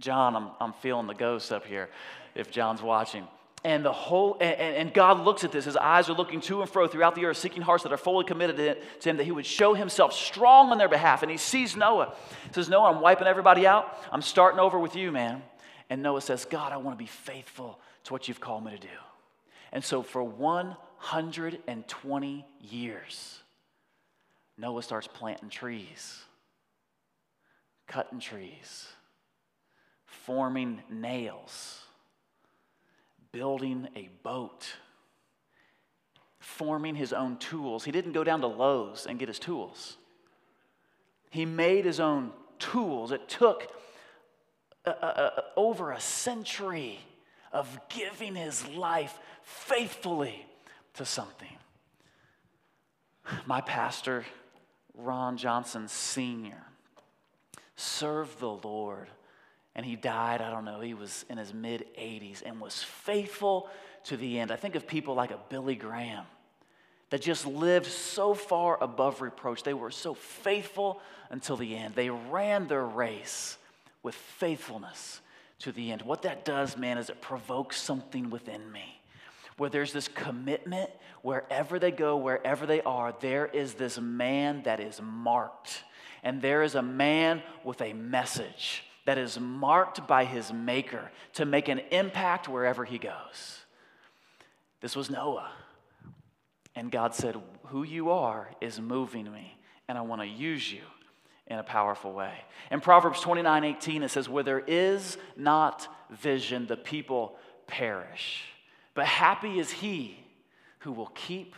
John, 0.00 0.34
I'm, 0.36 0.50
I'm 0.60 0.72
feeling 0.74 1.06
the 1.06 1.14
ghost 1.14 1.50
up 1.52 1.66
here 1.66 1.88
if 2.34 2.50
John's 2.50 2.82
watching. 2.82 3.26
And 3.64 3.84
the 3.84 3.92
whole 3.92 4.36
and, 4.40 4.60
and, 4.60 4.92
God 4.92 5.20
looks 5.20 5.42
at 5.42 5.50
this. 5.50 5.64
His 5.64 5.76
eyes 5.76 6.10
are 6.10 6.12
looking 6.12 6.42
to 6.42 6.60
and 6.60 6.68
fro 6.68 6.86
throughout 6.86 7.14
the 7.14 7.24
earth, 7.24 7.38
seeking 7.38 7.62
hearts 7.62 7.82
that 7.84 7.92
are 7.94 7.96
fully 7.96 8.26
committed 8.26 8.58
to, 9.00 9.08
him, 9.08 9.16
that 9.16 9.24
he 9.24 9.32
would 9.32 9.46
show 9.46 9.72
himself 9.72 10.12
strong 10.12 10.70
on 10.70 10.76
their 10.76 10.90
behalf. 10.90 11.22
And 11.22 11.30
he 11.30 11.38
sees 11.38 11.74
Noah. 11.74 12.14
He 12.46 12.52
says, 12.52 12.68
Noah, 12.68 12.92
I'm 12.92 13.00
wiping 13.00 13.26
everybody 13.26 13.66
out. 13.66 13.96
I'm 14.12 14.20
starting 14.20 14.60
over 14.60 14.78
with 14.78 14.94
you, 14.94 15.10
man. 15.10 15.42
And 15.88 16.02
Noah 16.02 16.20
says, 16.20 16.44
God, 16.44 16.72
I 16.72 16.76
want 16.76 16.98
to 16.98 17.02
be 17.02 17.08
faithful 17.08 17.80
to 18.04 18.12
what 18.12 18.28
you've 18.28 18.40
called 18.40 18.66
me 18.66 18.72
to 18.72 18.78
do. 18.78 18.88
And 19.72 19.82
so 19.82 20.02
for 20.02 20.22
120 20.22 22.46
years, 22.60 23.38
Noah 24.58 24.82
starts 24.82 25.06
planting 25.06 25.48
trees 25.48 26.20
cutting 27.86 28.20
trees, 28.20 28.86
forming 30.06 30.82
nails, 30.90 31.80
building 33.32 33.88
a 33.96 34.08
boat, 34.22 34.66
forming 36.38 36.94
his 36.94 37.12
own 37.12 37.36
tools. 37.38 37.84
He 37.84 37.92
didn't 37.92 38.12
go 38.12 38.24
down 38.24 38.40
to 38.40 38.46
Lowe's 38.46 39.06
and 39.06 39.18
get 39.18 39.28
his 39.28 39.38
tools. 39.38 39.96
He 41.30 41.44
made 41.44 41.84
his 41.84 42.00
own 42.00 42.32
tools. 42.58 43.10
It 43.10 43.28
took 43.28 43.70
a, 44.84 44.90
a, 44.90 44.92
a, 44.92 45.42
over 45.56 45.90
a 45.90 46.00
century 46.00 47.00
of 47.52 47.80
giving 47.88 48.34
his 48.34 48.66
life 48.68 49.18
faithfully 49.42 50.46
to 50.94 51.04
something. 51.04 51.56
My 53.46 53.60
pastor, 53.60 54.24
Ron 54.94 55.36
Johnson 55.36 55.88
Sr., 55.88 56.62
served 57.76 58.38
the 58.38 58.50
Lord. 58.50 59.08
And 59.74 59.84
he 59.84 59.96
died, 59.96 60.40
I 60.40 60.50
don't 60.50 60.64
know, 60.64 60.80
he 60.80 60.94
was 60.94 61.24
in 61.28 61.38
his 61.38 61.52
mid 61.52 61.86
80s 61.98 62.42
and 62.44 62.60
was 62.60 62.82
faithful 62.82 63.68
to 64.04 64.16
the 64.16 64.38
end. 64.38 64.52
I 64.52 64.56
think 64.56 64.74
of 64.74 64.86
people 64.86 65.14
like 65.14 65.30
a 65.30 65.38
Billy 65.48 65.74
Graham 65.74 66.24
that 67.10 67.22
just 67.22 67.46
lived 67.46 67.86
so 67.86 68.34
far 68.34 68.82
above 68.82 69.20
reproach. 69.20 69.62
They 69.62 69.74
were 69.74 69.90
so 69.90 70.14
faithful 70.14 71.00
until 71.30 71.56
the 71.56 71.74
end. 71.76 71.94
They 71.94 72.10
ran 72.10 72.66
their 72.66 72.84
race 72.84 73.58
with 74.02 74.14
faithfulness 74.14 75.20
to 75.60 75.72
the 75.72 75.92
end. 75.92 76.02
What 76.02 76.22
that 76.22 76.44
does, 76.44 76.76
man, 76.76 76.98
is 76.98 77.10
it 77.10 77.20
provokes 77.20 77.80
something 77.80 78.30
within 78.30 78.70
me. 78.70 79.00
Where 79.56 79.70
there's 79.70 79.92
this 79.92 80.08
commitment, 80.08 80.90
wherever 81.22 81.78
they 81.78 81.92
go, 81.92 82.16
wherever 82.16 82.66
they 82.66 82.82
are, 82.82 83.14
there 83.20 83.46
is 83.46 83.74
this 83.74 83.98
man 83.98 84.62
that 84.64 84.80
is 84.80 85.00
marked 85.00 85.84
and 86.24 86.40
there 86.40 86.62
is 86.62 86.74
a 86.74 86.82
man 86.82 87.42
with 87.62 87.80
a 87.82 87.92
message 87.92 88.82
that 89.04 89.18
is 89.18 89.38
marked 89.38 90.08
by 90.08 90.24
his 90.24 90.52
maker 90.52 91.10
to 91.34 91.44
make 91.44 91.68
an 91.68 91.80
impact 91.90 92.48
wherever 92.48 92.84
he 92.84 92.98
goes. 92.98 93.60
This 94.80 94.96
was 94.96 95.10
Noah. 95.10 95.50
And 96.74 96.90
God 96.90 97.14
said, 97.14 97.36
Who 97.66 97.84
you 97.84 98.10
are 98.10 98.50
is 98.60 98.80
moving 98.80 99.30
me, 99.30 99.56
and 99.86 99.96
I 99.96 100.00
want 100.00 100.22
to 100.22 100.26
use 100.26 100.72
you 100.72 100.80
in 101.46 101.58
a 101.58 101.62
powerful 101.62 102.12
way. 102.12 102.32
In 102.70 102.80
Proverbs 102.80 103.20
29 103.20 103.64
18, 103.64 104.02
it 104.02 104.10
says, 104.10 104.28
Where 104.28 104.42
there 104.42 104.60
is 104.66 105.18
not 105.36 105.86
vision, 106.10 106.66
the 106.66 106.76
people 106.76 107.36
perish. 107.66 108.44
But 108.94 109.06
happy 109.06 109.58
is 109.58 109.70
he 109.70 110.18
who 110.80 110.92
will 110.92 111.10
keep 111.14 111.54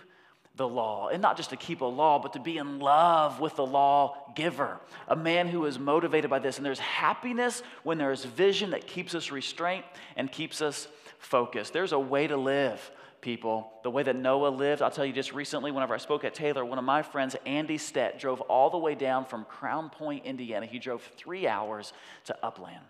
the 0.56 0.66
law. 0.66 1.08
And 1.08 1.20
not 1.20 1.36
just 1.36 1.50
to 1.50 1.56
keep 1.56 1.80
a 1.80 1.86
law, 1.86 2.18
but 2.18 2.32
to 2.32 2.40
be 2.40 2.58
in 2.58 2.78
love 2.78 3.40
with 3.40 3.56
the 3.56 3.66
law 3.66 4.32
giver, 4.34 4.80
a 5.08 5.16
man 5.16 5.48
who 5.48 5.66
is 5.66 5.78
motivated 5.78 6.30
by 6.30 6.38
this. 6.38 6.56
And 6.56 6.66
there's 6.66 6.78
happiness 6.78 7.62
when 7.82 7.98
there's 7.98 8.25
vision 8.25 8.70
that 8.70 8.86
keeps 8.86 9.14
us 9.14 9.30
restraint 9.30 9.84
and 10.16 10.30
keeps 10.30 10.62
us 10.62 10.88
focused. 11.18 11.72
There's 11.72 11.92
a 11.92 11.98
way 11.98 12.26
to 12.26 12.36
live, 12.36 12.90
people. 13.20 13.72
The 13.82 13.90
way 13.90 14.02
that 14.02 14.16
Noah 14.16 14.48
lived, 14.48 14.82
I'll 14.82 14.90
tell 14.90 15.04
you 15.04 15.12
just 15.12 15.32
recently, 15.32 15.70
whenever 15.72 15.94
I 15.94 15.98
spoke 15.98 16.25
at 16.25 16.34
Taylor, 16.34 16.64
one 16.64 16.78
of 16.78 16.84
my 16.84 17.02
friends, 17.02 17.36
Andy 17.44 17.78
Stett, 17.78 18.18
drove 18.18 18.40
all 18.42 18.70
the 18.70 18.78
way 18.78 18.94
down 18.94 19.25
from 19.25 19.44
Crown 19.44 19.90
Point, 19.90 20.25
Indiana. 20.25 20.66
He 20.66 20.78
drove 20.78 21.02
three 21.16 21.46
hours 21.46 21.92
to 22.26 22.36
Upland 22.42 22.84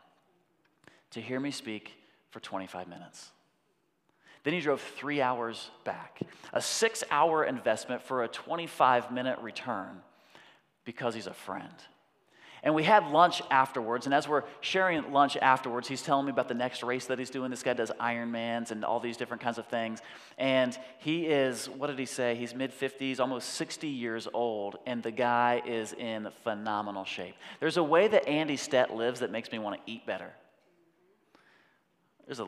to 1.11 1.20
hear 1.20 1.40
me 1.40 1.50
speak 1.50 1.92
for 2.30 2.40
25 2.40 2.88
minutes. 2.88 3.30
Then 4.47 4.55
he 4.55 4.61
drove 4.61 4.81
three 4.81 5.21
hours 5.21 5.73
back, 5.83 6.21
a 6.53 6.62
six 6.62 7.03
hour 7.11 7.43
investment 7.43 8.00
for 8.00 8.23
a 8.23 8.29
25 8.29 9.11
minute 9.11 9.41
return 9.41 10.00
because 10.85 11.17
he's 11.17 11.26
a 11.26 11.35
friend. 11.35 11.75
And 12.62 12.73
we 12.73 12.85
had 12.85 13.09
lunch 13.09 13.43
afterwards. 13.50 14.07
And 14.07 14.15
as 14.15 14.29
we're 14.29 14.45
sharing 14.61 15.11
lunch 15.11 15.37
afterwards, 15.37 15.88
he's 15.88 16.00
telling 16.00 16.26
me 16.26 16.31
about 16.31 16.47
the 16.47 16.55
next 16.55 16.85
race 16.85 17.07
that 17.07 17.19
he's 17.19 17.29
doing. 17.29 17.50
This 17.50 17.65
guy 17.65 17.73
does 17.73 17.91
Ironmans 18.00 18.71
and 18.71 18.85
all 18.85 19.00
these 19.00 19.17
different 19.17 19.43
kinds 19.43 19.59
of 19.59 19.67
things. 19.67 19.99
And 20.38 20.79
he 21.00 21.26
is, 21.26 21.69
what 21.69 21.88
did 21.88 21.99
he 21.99 22.07
say? 22.07 22.37
He's 22.37 22.55
mid 22.55 22.71
50s, 22.71 23.19
almost 23.19 23.49
60 23.55 23.88
years 23.88 24.29
old. 24.33 24.76
And 24.87 25.03
the 25.03 25.11
guy 25.11 25.61
is 25.67 25.93
in 25.93 26.29
phenomenal 26.45 27.05
shape. 27.05 27.35
There's 27.59 27.79
a 27.79 27.83
way 27.83 28.07
that 28.07 28.29
Andy 28.29 28.57
Stett 28.57 28.95
lives 28.95 29.19
that 29.19 29.33
makes 29.33 29.50
me 29.50 29.59
want 29.59 29.85
to 29.85 29.93
eat 29.93 30.07
better. 30.07 30.31
There's 32.26 32.38
a 32.38 32.47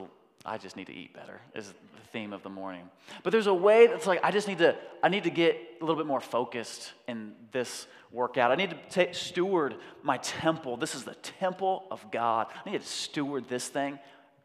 I 0.48 0.58
just 0.58 0.76
need 0.76 0.86
to 0.86 0.94
eat 0.94 1.14
better, 1.14 1.40
is 1.54 1.68
the 1.68 2.08
theme 2.12 2.32
of 2.32 2.42
the 2.42 2.48
morning. 2.48 2.88
But 3.22 3.32
there's 3.32 3.46
a 3.46 3.54
way 3.54 3.86
that's 3.86 4.06
like, 4.06 4.20
I 4.24 4.30
just 4.30 4.48
need 4.48 4.58
to, 4.58 4.76
I 5.02 5.08
need 5.08 5.24
to 5.24 5.30
get 5.30 5.56
a 5.80 5.84
little 5.84 5.96
bit 5.96 6.06
more 6.06 6.20
focused 6.20 6.92
in 7.06 7.34
this 7.52 7.86
workout. 8.10 8.50
I 8.50 8.54
need 8.54 8.70
to 8.70 8.78
take, 8.88 9.14
steward 9.14 9.76
my 10.02 10.16
temple. 10.18 10.76
This 10.76 10.94
is 10.94 11.04
the 11.04 11.14
temple 11.14 11.84
of 11.90 12.10
God. 12.10 12.46
I 12.64 12.70
need 12.70 12.80
to 12.80 12.86
steward 12.86 13.48
this 13.48 13.68
thing 13.68 13.98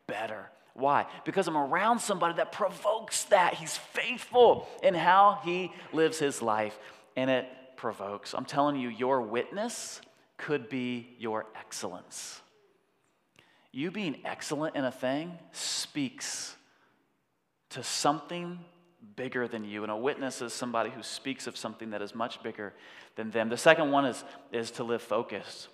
better. 0.05 0.49
Why? 0.73 1.05
Because 1.23 1.47
I'm 1.47 1.57
around 1.57 1.99
somebody 1.99 2.35
that 2.35 2.51
provokes 2.51 3.23
that. 3.25 3.53
He's 3.53 3.77
faithful 3.77 4.67
in 4.81 4.93
how 4.93 5.39
he 5.43 5.71
lives 5.93 6.19
his 6.19 6.41
life, 6.41 6.77
and 7.15 7.29
it 7.29 7.47
provokes. 7.77 8.33
I'm 8.33 8.45
telling 8.45 8.75
you, 8.75 8.89
your 8.89 9.21
witness 9.21 10.01
could 10.37 10.67
be 10.67 11.15
your 11.17 11.45
excellence. 11.55 12.41
You 13.73 13.89
being 13.89 14.17
excellent 14.23 14.75
in 14.75 14.85
a 14.85 14.91
thing 14.91 15.37
speaks 15.51 16.55
to 17.71 17.81
something 17.81 18.59
bigger 19.15 19.47
than 19.47 19.63
you. 19.65 19.81
And 19.81 19.91
a 19.91 19.97
witness 19.97 20.43
is 20.43 20.53
somebody 20.53 20.91
who 20.91 21.01
speaks 21.01 21.47
of 21.47 21.57
something 21.57 21.89
that 21.89 22.01
is 22.01 22.13
much 22.13 22.41
bigger 22.43 22.73
than 23.15 23.31
them. 23.31 23.49
The 23.49 23.57
second 23.57 23.91
one 23.91 24.05
is, 24.05 24.23
is 24.51 24.69
to 24.71 24.83
live 24.83 25.01
focused. 25.01 25.69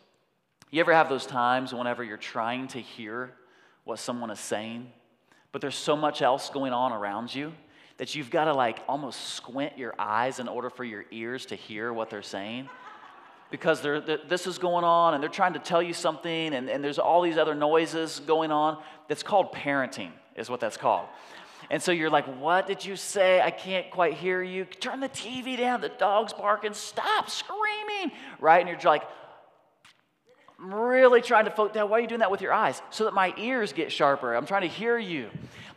You 0.72 0.79
ever 0.79 0.94
have 0.94 1.10
those 1.10 1.25
times 1.25 1.74
whenever 1.74 2.01
you're 2.01 2.15
trying 2.15 2.70
to 2.70 2.79
hear 2.79 3.34
what 3.84 4.00
someone 4.00 4.32
is 4.32 4.39
saying, 4.39 4.89
but 5.51 5.60
there's 5.60 5.75
so 5.75 5.98
much 5.98 6.22
else 6.22 6.50
going 6.50 6.72
on 6.72 6.94
around 6.94 7.36
you 7.36 7.51
that 7.98 8.15
you've 8.15 8.29
got 8.29 8.46
to 8.46 8.53
like 8.53 8.79
almost 8.88 9.34
squint 9.34 9.77
your 9.77 9.94
eyes 10.00 10.39
in 10.39 10.48
order 10.48 10.70
for 10.70 10.86
your 10.86 11.03
ears 11.12 11.46
to 11.48 11.56
hear 11.56 11.91
what 11.91 12.10
they're 12.10 12.22
saying? 12.22 12.70
Because 13.51 13.82
they're, 13.82 14.00
they're, 14.00 14.20
this 14.27 14.46
is 14.46 14.58
going 14.58 14.84
on 14.84 15.13
and 15.13 15.24
they're 15.24 15.29
trying 15.29 15.53
to 15.53 15.60
tell 15.60 15.82
you 15.82 15.94
something, 15.94 16.53
and, 16.53 16.70
and 16.70 16.84
there's 16.84 17.00
all 17.00 17.22
these 17.22 17.38
other 17.38 17.56
noises 17.56 18.22
going 18.27 18.51
on. 18.51 18.82
That's 19.08 19.24
called 19.24 19.51
parenting, 19.51 20.12
is 20.36 20.50
what 20.50 20.60
that's 20.60 20.77
called. 20.77 21.08
And 21.72 21.82
so 21.82 21.91
you're 21.91 22.10
like, 22.10 22.25
What 22.39 22.68
did 22.68 22.86
you 22.86 22.96
say? 22.96 23.41
I 23.41 23.51
can't 23.51 23.89
quite 23.91 24.13
hear 24.13 24.41
you. 24.41 24.65
Turn 24.65 25.00
the 25.00 25.10
TV 25.10 25.58
down. 25.58 25.82
The 25.82 25.89
dog's 25.89 26.34
barking. 26.34 26.74
Stop 26.74 27.29
screaming. 27.29 28.12
Right? 28.39 28.60
And 28.60 28.70
you're 28.70 28.91
like, 28.91 29.03
I'm 30.60 30.74
really 30.74 31.22
trying 31.22 31.46
to 31.46 31.51
focus. 31.51 31.82
Why 31.88 31.98
are 31.98 32.01
you 32.01 32.08
doing 32.08 32.20
that 32.20 32.32
with 32.32 32.41
your 32.41 32.53
eyes? 32.53 32.82
So 32.89 33.06
that 33.06 33.13
my 33.13 33.34
ears 33.38 33.72
get 33.72 33.91
sharper. 33.91 34.34
I'm 34.36 34.46
trying 34.46 34.63
to 34.63 34.68
hear 34.68 34.98
you. 34.98 35.29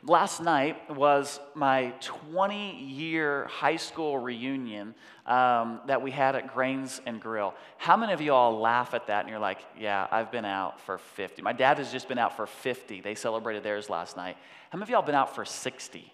Last 0.05 0.41
night 0.41 0.91
was 0.91 1.39
my 1.55 1.95
20 2.01 2.83
year 2.87 3.45
high 3.45 3.77
school 3.77 4.19
reunion 4.19 4.97
um, 5.27 5.81
that 5.87 6.03
we 6.03 6.11
had 6.11 6.35
at 6.35 6.53
Grains 6.53 7.01
and 7.07 7.21
Grill. 7.21 7.55
How 7.79 7.97
many 7.97 8.13
of 8.13 8.21
you 8.21 8.33
all 8.33 8.59
laugh 8.59 8.95
at 8.95 9.07
that 9.07 9.21
and 9.21 9.29
you're 9.31 9.39
like, 9.39 9.59
yeah, 9.79 10.09
I've 10.11 10.33
been 10.33 10.45
out 10.45 10.81
for 10.81 10.99
50? 10.99 11.43
My 11.43 11.53
dad 11.53 11.79
has 11.79 11.93
just 11.93 12.09
been 12.09 12.19
out 12.19 12.37
for 12.37 12.47
50. 12.47 13.01
They 13.01 13.15
celebrated 13.15 13.63
theirs 13.63 13.89
last 13.89 14.17
night. 14.17 14.37
How 14.71 14.79
many 14.79 14.87
of 14.87 14.91
y'all 14.91 15.03
been 15.03 15.15
out 15.15 15.37
for 15.37 15.45
60? 15.45 16.13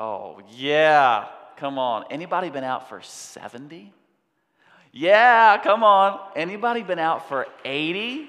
Oh, 0.00 0.40
yeah, 0.50 1.28
come 1.58 1.78
on. 1.78 2.04
Anybody 2.10 2.50
been 2.50 2.64
out 2.64 2.88
for 2.88 3.00
70? 3.00 3.92
Yeah, 4.90 5.56
come 5.62 5.84
on. 5.84 6.18
Anybody 6.34 6.82
been 6.82 6.98
out 6.98 7.28
for 7.28 7.46
80? 7.64 8.28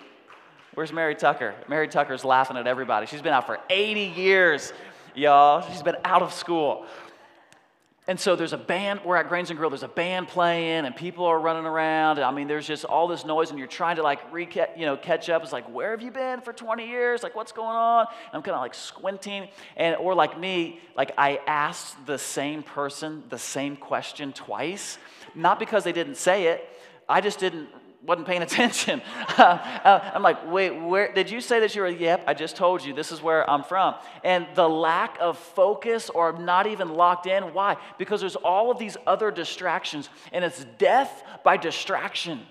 Where's 0.75 0.91
Mary 0.91 1.13
Tucker? 1.13 1.53
Mary 1.67 1.87
Tucker's 1.87 2.25
laughing 2.25 2.57
at 2.57 2.65
everybody. 2.65 3.05
She's 3.05 3.21
been 3.21 3.33
out 3.33 3.45
for 3.45 3.59
80 3.69 4.01
years, 4.19 4.73
y'all. 5.13 5.61
She's 5.69 5.83
been 5.83 5.97
out 6.03 6.23
of 6.23 6.33
school. 6.33 6.87
And 8.05 8.19
so 8.19 8.35
there's 8.35 8.51
a 8.51 8.57
band, 8.57 8.99
we're 9.05 9.15
at 9.15 9.29
Grains 9.29 9.49
and 9.49 9.57
Grill, 9.57 9.69
there's 9.69 9.83
a 9.83 9.87
band 9.87 10.27
playing 10.27 10.85
and 10.85 10.93
people 10.93 11.25
are 11.25 11.39
running 11.39 11.65
around. 11.65 12.19
I 12.19 12.31
mean, 12.31 12.49
there's 12.49 12.67
just 12.67 12.83
all 12.83 13.07
this 13.07 13.23
noise 13.23 13.49
and 13.49 13.57
you're 13.57 13.67
trying 13.67 13.95
to 13.95 14.03
like 14.03 14.19
re 14.33 14.49
you 14.75 14.85
know, 14.85 14.97
catch 14.97 15.29
up. 15.29 15.41
It's 15.41 15.53
like, 15.53 15.71
where 15.73 15.91
have 15.91 16.01
you 16.01 16.11
been 16.11 16.41
for 16.41 16.51
20 16.51 16.85
years? 16.85 17.23
Like, 17.23 17.33
what's 17.33 17.53
going 17.53 17.75
on? 17.75 18.07
And 18.07 18.33
I'm 18.33 18.41
kind 18.41 18.55
of 18.55 18.61
like 18.61 18.73
squinting. 18.73 19.47
And, 19.77 19.95
or 19.95 20.15
like 20.15 20.37
me, 20.37 20.81
like 20.97 21.13
I 21.17 21.39
asked 21.47 22.05
the 22.05 22.17
same 22.17 22.61
person 22.61 23.23
the 23.29 23.39
same 23.39 23.77
question 23.77 24.33
twice, 24.33 24.97
not 25.33 25.57
because 25.57 25.85
they 25.85 25.93
didn't 25.93 26.17
say 26.17 26.47
it, 26.47 26.67
I 27.07 27.21
just 27.21 27.39
didn't 27.39 27.69
wasn't 28.05 28.27
paying 28.27 28.41
attention. 28.49 29.01
uh, 29.37 30.11
I'm 30.13 30.21
like, 30.21 30.51
wait, 30.51 30.71
where 30.71 31.13
did 31.13 31.29
you 31.29 31.41
say 31.41 31.59
that 31.61 31.75
you 31.75 31.81
were? 31.81 31.87
Yep, 31.87 32.23
I 32.27 32.33
just 32.33 32.55
told 32.55 32.83
you 32.83 32.93
this 32.93 33.11
is 33.11 33.21
where 33.21 33.49
I'm 33.49 33.63
from. 33.63 33.95
And 34.23 34.47
the 34.55 34.67
lack 34.67 35.17
of 35.19 35.37
focus 35.37 36.09
or 36.09 36.33
not 36.33 36.67
even 36.67 36.89
locked 36.89 37.27
in, 37.27 37.53
why? 37.53 37.77
Because 37.97 38.21
there's 38.21 38.35
all 38.35 38.71
of 38.71 38.79
these 38.79 38.97
other 39.07 39.31
distractions, 39.31 40.09
and 40.31 40.43
it's 40.43 40.65
death 40.77 41.23
by 41.43 41.57
distraction. 41.57 42.41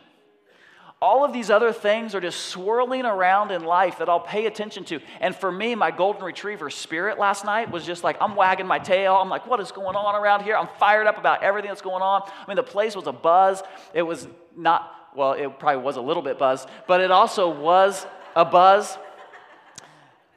All 1.01 1.25
of 1.25 1.33
these 1.33 1.51
other 1.51 1.73
things 1.73 2.15
are 2.15 2.21
just 2.21 2.47
swirling 2.47 3.05
around 3.05 3.51
in 3.51 3.65
life 3.65 3.99
that 3.99 4.09
I'll 4.09 4.21
pay 4.21 4.47
attention 4.47 4.85
to. 4.85 5.01
And 5.21 5.35
for 5.35 5.51
me, 5.51 5.75
my 5.75 5.91
golden 5.91 6.23
retriever 6.23 6.71
spirit 6.71 7.19
last 7.19 7.45
night 7.45 7.73
was 7.73 7.85
just 7.85 8.05
like, 8.05 8.17
I'm 8.21 8.37
wagging 8.37 8.69
my 8.69 8.79
tail. 8.79 9.17
I'm 9.17 9.29
like, 9.29 9.45
what 9.45 9.59
is 9.59 9.73
going 9.73 9.97
on 9.97 10.15
around 10.15 10.45
here? 10.45 10.57
I'm 10.57 10.69
fired 10.79 11.09
up 11.09 11.19
about 11.19 11.43
everything 11.43 11.71
that's 11.71 11.83
going 11.83 12.03
on. 12.03 12.23
I 12.23 12.45
mean, 12.47 12.55
the 12.55 12.63
place 12.63 12.95
was 12.95 13.09
a 13.09 13.13
buzz. 13.13 13.65
It 13.93 14.03
was 14.03 14.29
not 14.57 15.02
well, 15.15 15.33
it 15.33 15.59
probably 15.59 15.83
was 15.83 15.97
a 15.97 16.01
little 16.01 16.23
bit 16.23 16.39
buzz, 16.39 16.67
but 16.87 17.01
it 17.01 17.11
also 17.11 17.51
was 17.51 18.07
a 18.35 18.45
buzz. 18.45 18.97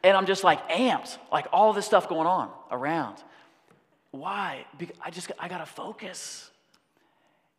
And 0.04 0.16
I'm 0.16 0.26
just 0.26 0.44
like 0.44 0.70
amped, 0.70 1.18
like 1.32 1.48
all 1.52 1.74
this 1.74 1.86
stuff 1.86 2.08
going 2.08 2.28
on 2.28 2.52
around. 2.72 3.18
Why? 4.12 4.66
Because 4.78 4.96
I 5.02 5.10
just, 5.10 5.32
I 5.40 5.48
gotta 5.48 5.66
focus. 5.66 6.52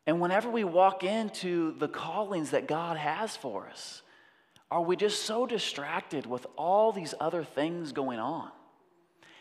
And 0.06 0.20
whenever 0.20 0.48
we 0.48 0.62
walk 0.62 1.02
into 1.02 1.76
the 1.78 1.88
callings 1.88 2.52
that 2.52 2.68
God 2.68 2.96
has 2.96 3.36
for 3.36 3.66
us, 3.68 4.02
are 4.70 4.82
we 4.82 4.96
just 4.96 5.22
so 5.22 5.46
distracted 5.46 6.26
with 6.26 6.46
all 6.56 6.92
these 6.92 7.14
other 7.20 7.44
things 7.44 7.92
going 7.92 8.18
on? 8.18 8.50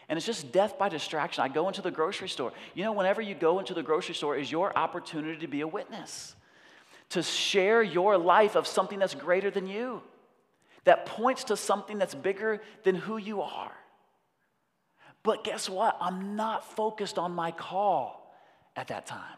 And 0.07 0.17
it's 0.17 0.25
just 0.25 0.51
death 0.51 0.77
by 0.77 0.89
distraction. 0.89 1.43
I 1.43 1.47
go 1.47 1.67
into 1.67 1.81
the 1.81 1.89
grocery 1.89 2.29
store. 2.29 2.53
You 2.75 2.83
know, 2.83 2.91
whenever 2.91 3.21
you 3.21 3.33
go 3.33 3.59
into 3.59 3.73
the 3.73 3.81
grocery 3.81 4.13
store 4.13 4.35
is 4.35 4.51
your 4.51 4.75
opportunity 4.77 5.39
to 5.39 5.47
be 5.47 5.61
a 5.61 5.67
witness 5.67 6.34
to 7.15 7.23
share 7.23 7.81
your 7.81 8.17
life 8.17 8.55
of 8.55 8.67
something 8.67 8.99
that's 8.99 9.15
greater 9.15 9.49
than 9.49 9.67
you, 9.67 10.01
that 10.83 11.05
points 11.05 11.45
to 11.45 11.55
something 11.55 11.97
that's 11.97 12.13
bigger 12.13 12.61
than 12.83 12.93
who 12.93 13.15
you 13.15 13.41
are. 13.41 13.71
But 15.23 15.45
guess 15.45 15.69
what? 15.69 15.97
I'm 16.01 16.35
not 16.35 16.75
focused 16.75 17.17
on 17.17 17.31
my 17.31 17.51
call 17.51 18.35
at 18.75 18.89
that 18.89 19.05
time. 19.05 19.37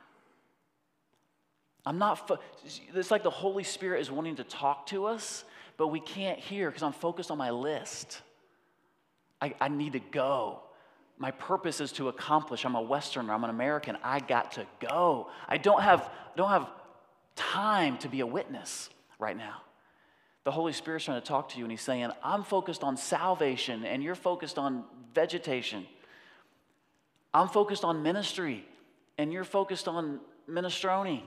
I'm 1.85 1.99
not, 1.99 2.27
fo- 2.27 2.39
it's 2.95 3.11
like 3.11 3.21
the 3.21 3.29
Holy 3.29 3.63
Spirit 3.63 4.01
is 4.01 4.09
wanting 4.09 4.37
to 4.37 4.43
talk 4.43 4.87
to 4.87 5.05
us, 5.05 5.45
but 5.77 5.89
we 5.89 5.99
can't 5.99 6.39
hear 6.39 6.69
because 6.69 6.81
I'm 6.81 6.93
focused 6.93 7.29
on 7.29 7.37
my 7.37 7.51
list. 7.51 8.21
I, 9.39 9.53
I 9.61 9.67
need 9.67 9.93
to 9.93 9.99
go. 9.99 10.61
My 11.19 11.29
purpose 11.29 11.79
is 11.79 11.91
to 11.93 12.09
accomplish. 12.09 12.65
I'm 12.65 12.75
a 12.75 12.81
Westerner, 12.81 13.31
I'm 13.31 13.43
an 13.43 13.51
American. 13.51 13.97
I 14.03 14.19
got 14.19 14.53
to 14.53 14.65
go. 14.79 15.29
I 15.47 15.57
don't 15.57 15.83
have, 15.83 16.09
don't 16.35 16.49
have 16.49 16.67
time 17.37 17.97
to 17.99 18.09
be 18.09 18.19
a 18.19 18.27
witness 18.27 18.89
right 19.17 19.37
now. 19.37 19.61
The 20.43 20.51
Holy 20.51 20.73
Spirit's 20.73 21.05
trying 21.05 21.21
to 21.21 21.25
talk 21.25 21.49
to 21.49 21.57
you, 21.57 21.63
and 21.63 21.71
He's 21.71 21.81
saying, 21.81 22.09
I'm 22.23 22.43
focused 22.43 22.83
on 22.83 22.97
salvation, 22.97 23.85
and 23.85 24.03
you're 24.03 24.15
focused 24.15 24.57
on 24.57 24.83
vegetation. 25.13 25.85
I'm 27.33 27.47
focused 27.47 27.83
on 27.83 28.03
ministry, 28.03 28.65
and 29.17 29.31
you're 29.31 29.43
focused 29.43 29.87
on 29.87 30.19
minestrone 30.49 31.21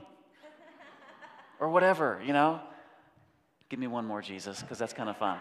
or 1.59 1.69
whatever, 1.69 2.21
you 2.25 2.33
know? 2.33 2.59
Give 3.69 3.79
me 3.79 3.87
one 3.87 4.05
more, 4.05 4.21
Jesus, 4.21 4.61
because 4.61 4.77
that's 4.77 4.93
kind 4.93 5.09
of 5.09 5.17
fun. 5.17 5.37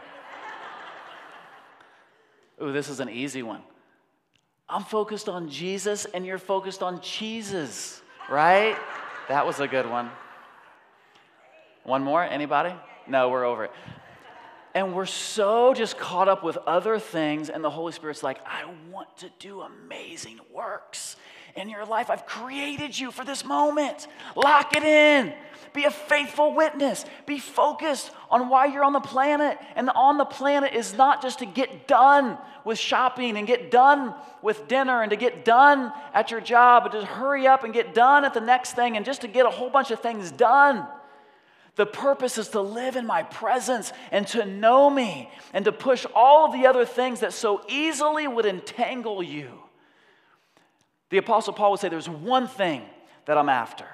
Ooh, 2.63 2.73
this 2.73 2.89
is 2.89 3.01
an 3.01 3.09
easy 3.09 3.43
one. 3.43 3.63
I'm 4.69 4.85
focused 4.85 5.29
on 5.29 5.49
Jesus, 5.49 6.05
and 6.05 6.25
you're 6.25 6.39
focused 6.39 6.83
on 6.83 7.01
cheeses, 7.01 8.03
right? 8.31 8.77
That 9.29 9.45
was 9.45 9.59
a 9.59 9.67
good 9.67 9.89
one. 9.89 10.11
One 11.91 12.05
more? 12.05 12.23
Anybody? 12.23 12.73
No, 13.09 13.31
we're 13.31 13.45
over 13.45 13.65
it. 13.65 13.73
And 14.77 14.95
we're 14.95 15.07
so 15.07 15.75
just 15.75 15.99
caught 15.99 16.29
up 16.29 16.45
with 16.45 16.57
other 16.59 17.01
things, 17.01 17.51
and 17.51 17.65
the 17.65 17.71
Holy 17.71 17.91
Spirit's 17.91 18.23
like, 18.23 18.39
I 18.47 18.63
want 18.93 19.09
to 19.17 19.31
do 19.41 19.63
amazing 19.63 20.39
works 20.55 21.17
in 21.57 21.69
your 21.69 21.85
life. 21.85 22.09
I've 22.09 22.27
created 22.27 22.97
you 22.97 23.11
for 23.11 23.25
this 23.25 23.45
moment. 23.45 24.07
Lock 24.37 24.77
it 24.77 24.85
in. 24.85 25.35
Be 25.73 25.83
a 25.83 25.91
faithful 25.91 26.55
witness. 26.55 27.05
Be 27.27 27.41
focused 27.41 28.13
on 28.31 28.49
why 28.49 28.67
you're 28.67 28.85
on 28.85 28.93
the 28.93 29.01
planet. 29.01 29.59
And 29.75 29.91
on 29.91 30.17
the 30.17 30.25
planet 30.25 30.75
is 30.75 30.95
not 30.95 31.21
just 31.21 31.41
to 31.41 31.45
get 31.45 31.89
done 31.89 32.39
with 32.65 32.79
shopping 32.79 33.37
and 33.37 33.49
get 33.49 33.73
done 33.73 34.15
with 34.43 34.69
dinner 34.69 35.03
and 35.03 35.11
to 35.11 35.17
get 35.17 35.45
done 35.45 35.93
at 36.15 36.31
your 36.31 36.41
job, 36.41 36.85
but 36.85 36.93
to 36.93 37.05
hurry 37.05 37.49
up 37.49 37.65
and 37.65 37.75
get 37.75 37.95
done 37.95 38.25
at 38.25 38.33
the 38.33 38.41
next 38.41 38.75
thing 38.75 38.97
and 38.97 39.05
just 39.05 39.23
to 39.23 39.27
get 39.27 39.45
a 39.45 39.51
whole 39.51 39.71
bunch 39.71 39.91
of 39.91 39.99
things 39.99 40.31
done. 40.31 40.87
The 41.77 41.87
purpose 41.87 42.37
is 42.39 42.49
to 42.49 42.61
live 42.61 42.97
in 42.97 43.07
my 43.07 43.23
presence 43.23 43.93
and 44.11 44.27
to 44.29 44.45
know 44.45 44.91
me 44.91 45.31
and 45.53 45.65
to 45.65 45.73
push 45.73 46.05
all 46.15 46.47
of 46.47 46.53
the 46.53 46.67
other 46.67 46.85
things 46.85 47.21
that 47.21 47.33
so 47.33 47.63
easily 47.69 48.27
would 48.27 48.47
entangle 48.47 49.23
you. 49.23 49.51
The 51.11 51.19
Apostle 51.19 51.53
Paul 51.53 51.73
would 51.73 51.81
say, 51.81 51.89
There's 51.89 52.09
one 52.09 52.47
thing 52.47 52.83
that 53.27 53.39
I'm 53.39 53.49
after, 53.49 53.87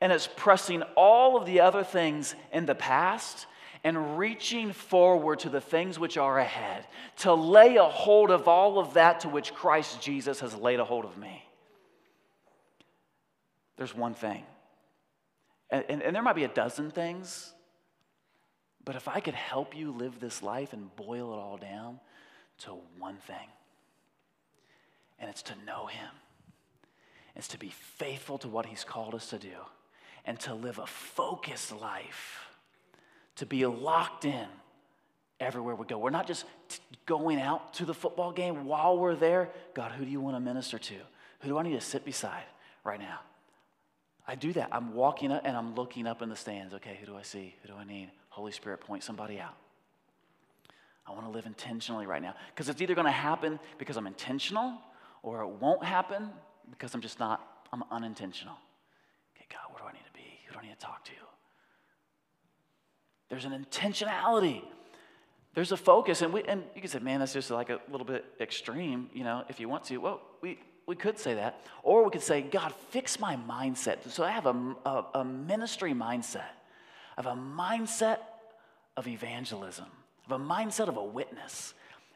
and 0.00 0.12
it's 0.12 0.28
pressing 0.36 0.82
all 0.96 1.36
of 1.36 1.46
the 1.46 1.60
other 1.60 1.84
things 1.84 2.34
in 2.52 2.66
the 2.66 2.74
past 2.74 3.46
and 3.82 4.18
reaching 4.18 4.72
forward 4.72 5.38
to 5.40 5.48
the 5.48 5.60
things 5.60 5.98
which 5.98 6.18
are 6.18 6.38
ahead, 6.38 6.86
to 7.18 7.32
lay 7.32 7.76
a 7.76 7.84
hold 7.84 8.30
of 8.30 8.46
all 8.46 8.78
of 8.78 8.94
that 8.94 9.20
to 9.20 9.28
which 9.28 9.54
Christ 9.54 10.02
Jesus 10.02 10.40
has 10.40 10.54
laid 10.54 10.80
a 10.80 10.84
hold 10.84 11.04
of 11.04 11.16
me. 11.16 11.44
There's 13.76 13.94
one 13.94 14.12
thing, 14.12 14.44
and, 15.70 15.84
and, 15.88 16.02
and 16.02 16.14
there 16.14 16.22
might 16.22 16.36
be 16.36 16.44
a 16.44 16.48
dozen 16.48 16.90
things, 16.90 17.52
but 18.84 18.96
if 18.96 19.08
I 19.08 19.20
could 19.20 19.34
help 19.34 19.76
you 19.76 19.92
live 19.92 20.20
this 20.20 20.42
life 20.42 20.72
and 20.72 20.94
boil 20.96 21.32
it 21.32 21.36
all 21.36 21.56
down 21.56 22.00
to 22.60 22.76
one 22.98 23.16
thing, 23.16 23.48
and 25.18 25.30
it's 25.30 25.42
to 25.42 25.54
know 25.66 25.86
Him, 25.86 26.10
it's 27.36 27.48
to 27.48 27.58
be 27.58 27.70
faithful 27.70 28.38
to 28.38 28.48
what 28.48 28.66
He's 28.66 28.84
called 28.84 29.14
us 29.14 29.30
to 29.30 29.38
do, 29.38 29.48
and 30.24 30.38
to 30.40 30.54
live 30.54 30.78
a 30.78 30.86
focused 30.86 31.72
life 31.72 32.46
to 33.36 33.46
be 33.46 33.64
locked 33.64 34.24
in 34.24 34.46
everywhere 35.40 35.74
we 35.74 35.86
go. 35.86 35.96
We're 35.96 36.10
not 36.10 36.26
just 36.26 36.44
t- 36.68 36.78
going 37.06 37.40
out 37.40 37.72
to 37.74 37.86
the 37.86 37.94
football 37.94 38.32
game 38.32 38.66
while 38.66 38.98
we're 38.98 39.14
there. 39.14 39.48
God, 39.72 39.92
who 39.92 40.04
do 40.04 40.10
you 40.10 40.20
want 40.20 40.36
to 40.36 40.40
minister 40.40 40.78
to? 40.78 40.94
Who 41.40 41.48
do 41.48 41.58
I 41.58 41.62
need 41.62 41.72
to 41.72 41.80
sit 41.80 42.04
beside 42.04 42.44
right 42.84 43.00
now? 43.00 43.20
I 44.30 44.36
do 44.36 44.52
that. 44.52 44.68
I'm 44.70 44.94
walking 44.94 45.32
up 45.32 45.42
and 45.44 45.56
I'm 45.56 45.74
looking 45.74 46.06
up 46.06 46.22
in 46.22 46.28
the 46.28 46.36
stands. 46.36 46.72
Okay, 46.74 46.96
who 47.00 47.06
do 47.06 47.16
I 47.16 47.22
see? 47.22 47.56
Who 47.62 47.68
do 47.68 47.74
I 47.74 47.82
need? 47.82 48.12
Holy 48.28 48.52
Spirit, 48.52 48.80
point 48.80 49.02
somebody 49.02 49.40
out. 49.40 49.56
I 51.04 51.10
want 51.10 51.24
to 51.24 51.32
live 51.32 51.46
intentionally 51.46 52.06
right 52.06 52.22
now 52.22 52.36
because 52.54 52.68
it's 52.68 52.80
either 52.80 52.94
going 52.94 53.06
to 53.06 53.10
happen 53.10 53.58
because 53.76 53.96
I'm 53.96 54.06
intentional 54.06 54.78
or 55.24 55.42
it 55.42 55.48
won't 55.48 55.84
happen 55.84 56.30
because 56.70 56.94
I'm 56.94 57.00
just 57.00 57.18
not, 57.18 57.44
I'm 57.72 57.82
unintentional. 57.90 58.54
Okay, 59.34 59.46
God, 59.50 59.72
where 59.72 59.82
do 59.82 59.88
I 59.88 59.92
need 59.94 60.06
to 60.06 60.12
be? 60.12 60.38
Who 60.46 60.52
do 60.52 60.60
I 60.60 60.62
need 60.62 60.78
to 60.78 60.86
talk 60.86 61.04
to? 61.06 61.12
There's 63.30 63.46
an 63.46 63.66
intentionality. 63.68 64.62
There's 65.54 65.72
a 65.72 65.76
focus. 65.76 66.22
And, 66.22 66.32
we, 66.32 66.44
and 66.44 66.62
you 66.76 66.82
can 66.82 66.88
say, 66.88 67.00
man, 67.00 67.18
that's 67.18 67.32
just 67.32 67.50
like 67.50 67.68
a 67.70 67.80
little 67.90 68.06
bit 68.06 68.24
extreme, 68.40 69.10
you 69.12 69.24
know, 69.24 69.42
if 69.48 69.58
you 69.58 69.68
want 69.68 69.82
to. 69.86 69.96
Well, 69.96 70.20
we, 70.40 70.60
we 70.90 70.96
could 70.96 71.20
say 71.20 71.34
that. 71.34 71.60
Or 71.84 72.04
we 72.04 72.10
could 72.10 72.20
say, 72.20 72.42
God, 72.42 72.74
fix 72.90 73.20
my 73.20 73.36
mindset. 73.36 73.98
So 74.10 74.24
I 74.24 74.32
have 74.32 74.46
a, 74.46 74.74
a, 74.84 75.04
a 75.20 75.24
ministry 75.24 75.92
mindset. 75.94 76.50
I 77.16 77.22
have 77.22 77.26
a 77.26 77.40
mindset 77.40 78.18
of 78.96 79.06
evangelism, 79.06 79.86
of 80.26 80.32
a 80.32 80.44
mindset 80.44 80.88
of 80.88 80.96
a 80.96 81.04
witness 81.04 81.74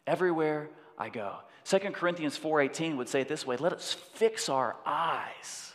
everywhere 0.09 0.71
I 0.99 1.09
go. 1.09 1.37
2 1.67 1.79
Corinthians 1.93 2.37
4.18 2.37 2.97
would 2.97 3.09
say 3.09 3.21
it 3.21 3.29
this 3.29 3.47
way, 3.47 3.57
let 3.57 3.73
us 3.73 3.93
fix 3.93 4.49
our 4.49 4.75
eyes. 4.85 5.73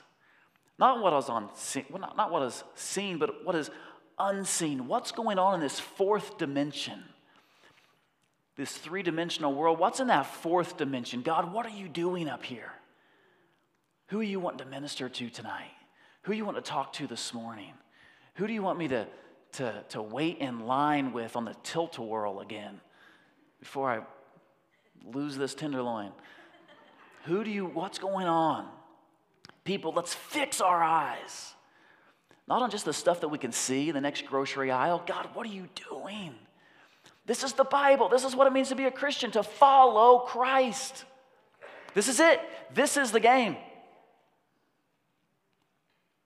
Not 0.77 1.01
what 1.01 1.13
is 1.13 1.29
on, 1.29 1.49
well, 1.89 2.01
not, 2.01 2.17
not 2.17 2.31
what 2.31 2.43
is 2.43 2.65
seen, 2.75 3.17
but 3.17 3.45
what 3.45 3.55
is 3.55 3.71
unseen. 4.19 4.87
What's 4.87 5.13
going 5.13 5.39
on 5.39 5.53
in 5.53 5.61
this 5.61 5.79
fourth 5.79 6.37
dimension? 6.37 7.01
This 8.57 8.75
three 8.75 9.03
dimensional 9.03 9.53
world. 9.53 9.79
What's 9.79 10.01
in 10.01 10.07
that 10.07 10.25
fourth 10.25 10.75
dimension? 10.75 11.21
God, 11.21 11.53
what 11.53 11.65
are 11.65 11.69
you 11.69 11.87
doing 11.87 12.27
up 12.27 12.43
here? 12.43 12.73
Who 14.09 14.19
are 14.19 14.23
you 14.23 14.39
wanting 14.39 14.59
to 14.59 14.65
minister 14.65 15.09
to 15.09 15.29
tonight? 15.29 15.71
Who 16.23 16.33
you 16.33 16.45
want 16.45 16.57
to 16.57 16.61
talk 16.63 16.93
to 16.93 17.07
this 17.07 17.33
morning? 17.33 17.73
Who 18.35 18.45
do 18.45 18.53
you 18.53 18.61
want 18.61 18.77
me 18.77 18.87
to, 18.89 19.07
to, 19.53 19.83
to 19.89 20.01
wait 20.01 20.37
in 20.37 20.67
line 20.67 21.13
with 21.13 21.35
on 21.35 21.45
the 21.45 21.55
tilt-a-whirl 21.63 22.39
again 22.39 22.79
before 23.59 23.91
I 23.91 24.01
lose 25.13 25.37
this 25.37 25.55
tenderloin? 25.55 26.11
Who 27.25 27.43
do 27.43 27.49
you, 27.49 27.65
what's 27.65 27.99
going 27.99 28.27
on? 28.27 28.67
People, 29.63 29.93
let's 29.95 30.13
fix 30.13 30.61
our 30.61 30.83
eyes 30.83 31.53
not 32.49 32.63
on 32.63 32.71
just 32.71 32.83
the 32.83 32.93
stuff 32.93 33.21
that 33.21 33.27
we 33.27 33.37
can 33.37 33.51
see 33.51 33.89
in 33.89 33.93
the 33.93 34.01
next 34.01 34.25
grocery 34.25 34.71
aisle. 34.71 35.03
God, 35.05 35.29
what 35.35 35.45
are 35.45 35.51
you 35.51 35.67
doing? 35.87 36.33
This 37.27 37.43
is 37.43 37.53
the 37.53 37.63
Bible. 37.63 38.09
This 38.09 38.23
is 38.23 38.35
what 38.35 38.47
it 38.47 38.53
means 38.53 38.69
to 38.69 38.75
be 38.75 38.85
a 38.85 38.91
Christian, 38.91 39.29
to 39.31 39.43
follow 39.43 40.19
Christ. 40.19 41.05
This 41.93 42.07
is 42.07 42.19
it. 42.19 42.41
This 42.73 42.97
is 42.97 43.11
the 43.11 43.19
game. 43.19 43.55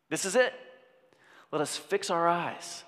This 0.09 0.25
is 0.25 0.35
it. 0.35 0.53
Let 1.51 1.61
us 1.61 1.77
fix 1.77 2.09
our 2.09 2.27
eyes, 2.27 2.83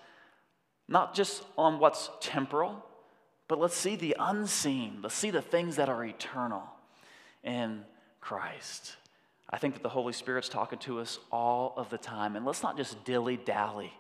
not 0.88 1.14
just 1.14 1.44
on 1.58 1.80
what's 1.80 2.10
temporal, 2.20 2.84
but 3.48 3.60
let's 3.60 3.76
see 3.76 3.96
the 3.96 4.16
unseen. 4.20 5.00
Let's 5.04 5.16
see 5.16 5.30
the 5.30 5.42
things 5.42 5.76
that 5.76 5.88
are 5.90 6.04
eternal 6.04 6.64
in 7.44 7.84
Christ. 8.22 8.96
I 9.50 9.58
think 9.60 9.76
that 9.76 9.84
the 9.84 9.90
Holy 9.90 10.14
Spirit's 10.14 10.50
talking 10.50 10.80
to 10.80 11.00
us 11.00 11.20
all 11.32 11.74
of 11.78 11.90
the 11.92 11.98
time. 12.00 12.36
And 12.36 12.46
let's 12.46 12.64
not 12.64 12.76
just 12.76 13.06
dilly 13.06 13.38
dally 13.38 13.94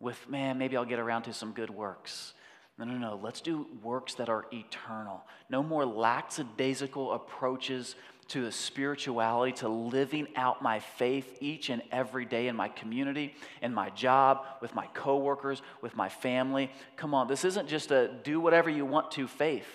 with, 0.00 0.28
man, 0.28 0.58
maybe 0.58 0.76
I'll 0.76 0.84
get 0.84 0.98
around 0.98 1.22
to 1.22 1.32
some 1.32 1.52
good 1.52 1.70
works. 1.70 2.34
No, 2.78 2.84
no, 2.84 2.98
no. 2.98 3.20
Let's 3.22 3.40
do 3.40 3.66
works 3.82 4.14
that 4.14 4.28
are 4.28 4.46
eternal. 4.52 5.24
No 5.50 5.62
more 5.62 5.84
lackadaisical 5.84 7.12
approaches 7.12 7.94
to 8.28 8.44
the 8.44 8.52
spirituality, 8.52 9.52
to 9.52 9.68
living 9.68 10.28
out 10.36 10.60
my 10.60 10.80
faith 10.80 11.38
each 11.40 11.70
and 11.70 11.82
every 11.90 12.26
day 12.26 12.48
in 12.48 12.54
my 12.54 12.68
community, 12.68 13.34
in 13.62 13.72
my 13.72 13.88
job, 13.90 14.44
with 14.60 14.74
my 14.74 14.86
coworkers, 14.88 15.62
with 15.80 15.96
my 15.96 16.08
family. 16.08 16.70
Come 16.96 17.14
on, 17.14 17.26
this 17.26 17.44
isn't 17.44 17.68
just 17.68 17.90
a 17.90 18.08
do 18.24 18.38
whatever 18.38 18.68
you 18.68 18.84
want 18.84 19.10
to 19.12 19.26
faith. 19.26 19.68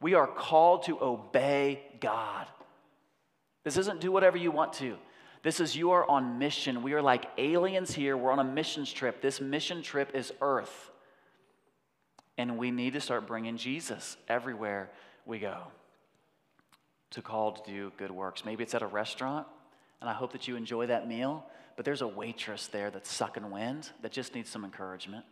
We 0.00 0.14
are 0.14 0.26
called 0.26 0.84
to 0.84 1.00
obey 1.00 1.82
God. 2.00 2.46
This 3.64 3.76
isn't 3.76 4.00
do 4.00 4.10
whatever 4.10 4.36
you 4.36 4.50
want 4.50 4.72
to. 4.74 4.96
This 5.42 5.60
is 5.60 5.76
you 5.76 5.92
are 5.92 6.08
on 6.08 6.38
mission. 6.38 6.82
We 6.82 6.94
are 6.94 7.02
like 7.02 7.26
aliens 7.38 7.94
here. 7.94 8.16
We're 8.16 8.32
on 8.32 8.40
a 8.40 8.44
missions 8.44 8.92
trip. 8.92 9.22
This 9.22 9.40
mission 9.40 9.82
trip 9.82 10.14
is 10.14 10.32
earth. 10.40 10.90
And 12.36 12.58
we 12.58 12.72
need 12.72 12.94
to 12.94 13.00
start 13.00 13.26
bringing 13.26 13.56
Jesus 13.56 14.16
everywhere 14.28 14.90
we 15.26 15.38
go 15.38 15.68
to 17.10 17.22
call 17.22 17.52
to 17.52 17.70
do 17.70 17.92
good 17.96 18.10
works. 18.10 18.44
Maybe 18.44 18.62
it's 18.62 18.74
at 18.74 18.82
a 18.82 18.86
restaurant, 18.86 19.46
and 20.00 20.08
I 20.08 20.12
hope 20.12 20.32
that 20.32 20.48
you 20.48 20.56
enjoy 20.56 20.86
that 20.86 21.08
meal, 21.08 21.44
but 21.76 21.84
there's 21.84 22.02
a 22.02 22.08
waitress 22.08 22.66
there 22.66 22.90
that's 22.90 23.10
sucking 23.10 23.50
wind 23.50 23.90
that 24.02 24.12
just 24.12 24.34
needs 24.34 24.50
some 24.50 24.64
encouragement. 24.64 25.24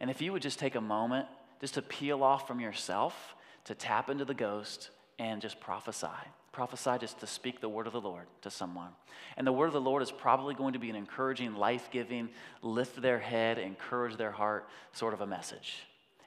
And 0.00 0.10
if 0.10 0.20
you 0.20 0.32
would 0.32 0.42
just 0.42 0.58
take 0.58 0.74
a 0.74 0.80
moment 0.80 1.26
just 1.60 1.74
to 1.74 1.82
peel 1.82 2.22
off 2.22 2.46
from 2.46 2.60
yourself, 2.60 3.34
to 3.64 3.74
tap 3.74 4.10
into 4.10 4.24
the 4.24 4.34
ghost, 4.34 4.90
and 5.18 5.40
just 5.40 5.60
prophesy 5.60 6.08
prophesy 6.52 6.98
just 7.00 7.18
to 7.18 7.26
speak 7.26 7.60
the 7.60 7.68
word 7.68 7.86
of 7.86 7.94
the 7.94 8.00
Lord 8.00 8.26
to 8.42 8.50
someone. 8.50 8.90
And 9.36 9.46
the 9.46 9.52
word 9.52 9.66
of 9.66 9.72
the 9.72 9.80
Lord 9.80 10.02
is 10.02 10.12
probably 10.12 10.54
going 10.54 10.74
to 10.74 10.78
be 10.78 10.90
an 10.90 10.96
encouraging, 10.96 11.54
life 11.56 11.88
giving, 11.90 12.28
lift 12.60 13.00
their 13.00 13.18
head, 13.18 13.58
encourage 13.58 14.16
their 14.16 14.30
heart 14.30 14.68
sort 14.92 15.14
of 15.14 15.22
a 15.22 15.26
message. 15.26 15.86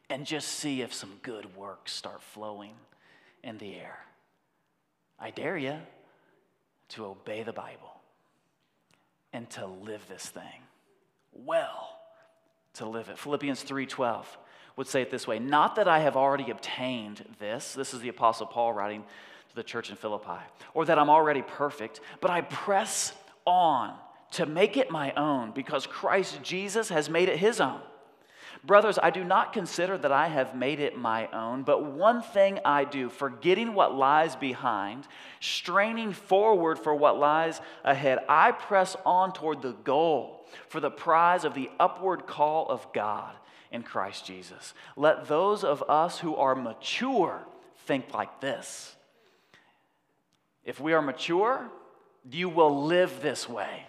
And 0.09 0.25
just 0.25 0.47
see 0.47 0.81
if 0.81 0.93
some 0.93 1.13
good 1.21 1.55
works 1.55 1.93
start 1.93 2.21
flowing 2.21 2.73
in 3.43 3.59
the 3.59 3.75
air. 3.75 3.99
I 5.25 5.31
dare 5.31 5.57
you 5.57 5.79
to 6.89 7.05
obey 7.05 7.41
the 7.41 7.51
Bible 7.51 7.99
and 9.33 9.49
to 9.51 9.65
live 9.65 10.07
this 10.07 10.27
thing 10.27 10.61
well, 11.33 11.97
to 12.75 12.85
live 12.85 13.09
it. 13.09 13.17
Philippians 13.17 13.63
3:12 13.63 14.25
would 14.75 14.85
say 14.85 15.01
it 15.01 15.09
this 15.09 15.25
way, 15.25 15.39
not 15.39 15.77
that 15.77 15.88
I 15.88 15.97
have 15.99 16.15
already 16.15 16.51
obtained 16.51 17.25
this. 17.39 17.73
This 17.73 17.91
is 17.91 18.01
the 18.01 18.09
apostle 18.09 18.45
Paul 18.45 18.71
writing 18.71 19.03
to 19.49 19.55
the 19.55 19.63
church 19.63 19.89
in 19.89 19.95
Philippi, 19.95 20.43
or 20.75 20.85
that 20.85 20.99
I'm 20.99 21.09
already 21.09 21.41
perfect, 21.41 22.01
but 22.21 22.29
I 22.29 22.41
press 22.41 23.11
on 23.45 23.97
to 24.33 24.45
make 24.45 24.77
it 24.77 24.91
my 24.91 25.11
own 25.13 25.51
because 25.53 25.88
Christ 25.88 26.43
Jesus 26.43 26.89
has 26.89 27.09
made 27.09 27.29
it 27.29 27.39
his 27.39 27.59
own. 27.59 27.81
Brothers, 28.63 28.97
I 29.01 29.09
do 29.09 29.23
not 29.23 29.53
consider 29.53 29.97
that 29.97 30.11
I 30.11 30.27
have 30.27 30.55
made 30.55 30.79
it 30.79 30.97
my 30.97 31.27
own, 31.27 31.63
but 31.63 31.85
one 31.85 32.21
thing 32.21 32.59
I 32.63 32.83
do, 32.83 33.09
forgetting 33.09 33.73
what 33.73 33.95
lies 33.95 34.35
behind, 34.35 35.07
straining 35.39 36.13
forward 36.13 36.79
for 36.79 36.95
what 36.95 37.17
lies 37.17 37.61
ahead, 37.83 38.19
I 38.29 38.51
press 38.51 38.95
on 39.05 39.33
toward 39.33 39.61
the 39.61 39.73
goal 39.73 40.45
for 40.69 40.79
the 40.79 40.91
prize 40.91 41.43
of 41.43 41.53
the 41.53 41.69
upward 41.79 42.27
call 42.27 42.67
of 42.69 42.91
God 42.93 43.35
in 43.71 43.83
Christ 43.83 44.25
Jesus. 44.25 44.73
Let 44.95 45.27
those 45.27 45.63
of 45.63 45.83
us 45.89 46.19
who 46.19 46.35
are 46.35 46.55
mature 46.55 47.45
think 47.85 48.13
like 48.13 48.41
this. 48.41 48.95
If 50.63 50.79
we 50.79 50.93
are 50.93 51.01
mature, 51.01 51.69
you 52.31 52.49
will 52.49 52.85
live 52.85 53.21
this 53.21 53.47
way. 53.47 53.85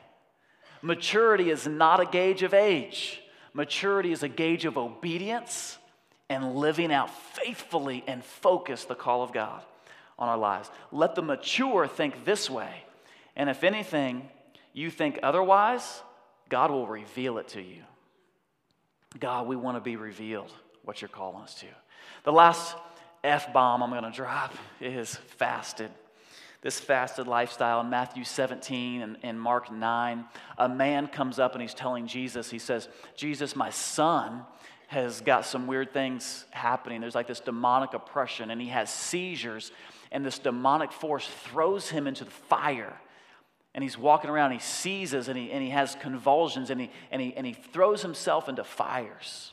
Maturity 0.83 1.51
is 1.51 1.67
not 1.67 2.01
a 2.01 2.07
gauge 2.07 2.43
of 2.43 2.53
age, 2.53 3.23
maturity 3.57 4.13
is 4.13 4.23
a 4.23 4.29
gauge 4.29 4.67
of 4.67 4.77
obedience 4.77 5.79
and 6.29 6.57
living 6.57 6.93
out 6.93 7.11
faithfully 7.35 8.05
and 8.07 8.23
focus 8.23 8.85
the 8.85 8.95
call 8.95 9.23
of 9.23 9.33
God 9.33 9.63
on 10.19 10.29
our 10.29 10.37
lives. 10.37 10.71
Let 10.93 11.15
the 11.15 11.23
mature 11.23 11.89
think 11.89 12.25
this 12.25 12.51
way. 12.51 12.85
And 13.35 13.49
if 13.49 13.65
anything, 13.65 14.29
you 14.73 14.91
think 14.91 15.19
otherwise, 15.23 16.03
God 16.49 16.71
will 16.71 16.87
reveal 16.87 17.39
it 17.39 17.49
to 17.49 17.63
you. 17.63 17.83
God, 19.19 19.47
we 19.47 19.57
want 19.57 19.79
to 19.79 19.81
be 19.81 19.97
revealed 19.97 20.53
what 20.85 21.01
you're 21.01 21.09
calling 21.09 21.43
us 21.43 21.55
to. 21.55 21.67
The 22.25 22.33
last 22.33 22.77
F 23.25 23.53
bomb 23.53 23.83
I'm 23.83 23.91
going 23.91 24.05
to 24.05 24.11
drop 24.11 24.55
is 24.81 25.15
fasted 25.39 25.91
this 26.63 26.81
fasted 26.81 27.27
lifestyle 27.27 27.81
in 27.81 27.91
Matthew 27.91 28.25
17 28.25 29.03
and, 29.03 29.17
and 29.23 29.41
Mark 29.41 29.71
9. 29.71 30.25
A 30.59 30.69
man 30.69 31.07
comes 31.07 31.39
up 31.39 31.53
and 31.53 31.63
he's 31.63 31.75
telling 31.75 32.07
Jesus, 32.07 32.51
he 32.51 32.59
says, 32.59 32.89
Jesus, 33.15 33.55
my 33.55 33.71
son 33.71 34.45
has 34.89 35.21
got 35.21 35.45
some 35.45 35.67
weird 35.67 35.93
things 35.93 36.45
happening. 36.51 37.01
There's 37.01 37.15
like 37.15 37.27
this 37.27 37.41
demonic 37.41 37.93
oppression, 37.93 38.51
and 38.51 38.61
he 38.61 38.69
has 38.69 38.89
seizures, 38.93 39.73
and 40.13 40.25
this 40.25 40.39
demonic 40.39 40.93
force 40.93 41.29
throws 41.45 41.91
him 41.91 42.07
into 42.07 42.25
the 42.25 42.31
fire. 42.31 43.01
And 43.75 43.83
he's 43.83 43.99
walking 43.99 44.31
around, 44.31 44.53
he 44.53 44.59
seizes, 44.59 45.29
and 45.29 45.37
he, 45.37 45.51
and 45.51 45.63
he 45.63 45.71
has 45.71 45.97
convulsions, 46.01 46.71
and 46.71 46.81
he, 46.81 46.91
and, 47.11 47.21
he, 47.21 47.35
and 47.37 47.45
he 47.47 47.53
throws 47.53 48.01
himself 48.01 48.49
into 48.49 48.65
fires. 48.65 49.53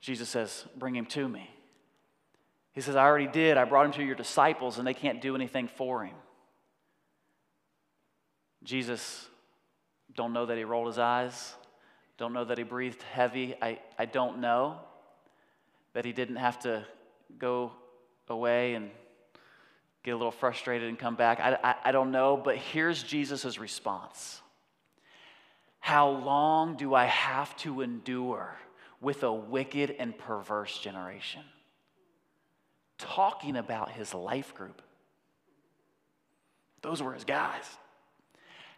Jesus 0.00 0.28
says, 0.28 0.66
Bring 0.76 0.94
him 0.94 1.06
to 1.06 1.28
me. 1.28 1.48
He 2.74 2.80
says, 2.80 2.96
I 2.96 3.04
already 3.04 3.28
did. 3.28 3.56
I 3.56 3.64
brought 3.64 3.86
him 3.86 3.92
to 3.92 4.02
your 4.02 4.16
disciples, 4.16 4.78
and 4.78 4.86
they 4.86 4.94
can't 4.94 5.20
do 5.22 5.36
anything 5.36 5.68
for 5.68 6.04
him. 6.04 6.14
Jesus, 8.64 9.26
don't 10.14 10.32
know 10.32 10.46
that 10.46 10.58
he 10.58 10.64
rolled 10.64 10.88
his 10.88 10.98
eyes. 10.98 11.54
Don't 12.18 12.32
know 12.32 12.44
that 12.44 12.58
he 12.58 12.64
breathed 12.64 13.02
heavy. 13.12 13.54
I, 13.62 13.78
I 13.98 14.06
don't 14.06 14.38
know 14.38 14.78
that 15.92 16.04
he 16.04 16.12
didn't 16.12 16.36
have 16.36 16.58
to 16.60 16.84
go 17.38 17.72
away 18.28 18.74
and 18.74 18.90
get 20.02 20.12
a 20.12 20.16
little 20.16 20.32
frustrated 20.32 20.88
and 20.88 20.98
come 20.98 21.14
back. 21.14 21.40
I, 21.40 21.58
I, 21.62 21.74
I 21.86 21.92
don't 21.92 22.10
know, 22.10 22.36
but 22.36 22.56
here's 22.56 23.02
Jesus' 23.02 23.58
response 23.58 24.40
How 25.78 26.08
long 26.10 26.76
do 26.76 26.94
I 26.94 27.04
have 27.04 27.56
to 27.58 27.82
endure 27.82 28.56
with 29.00 29.22
a 29.22 29.32
wicked 29.32 29.94
and 29.98 30.16
perverse 30.16 30.78
generation? 30.78 31.42
Talking 33.04 33.56
about 33.56 33.92
his 33.92 34.14
life 34.14 34.54
group. 34.54 34.80
Those 36.82 37.02
were 37.02 37.12
his 37.12 37.24
guys. 37.24 37.64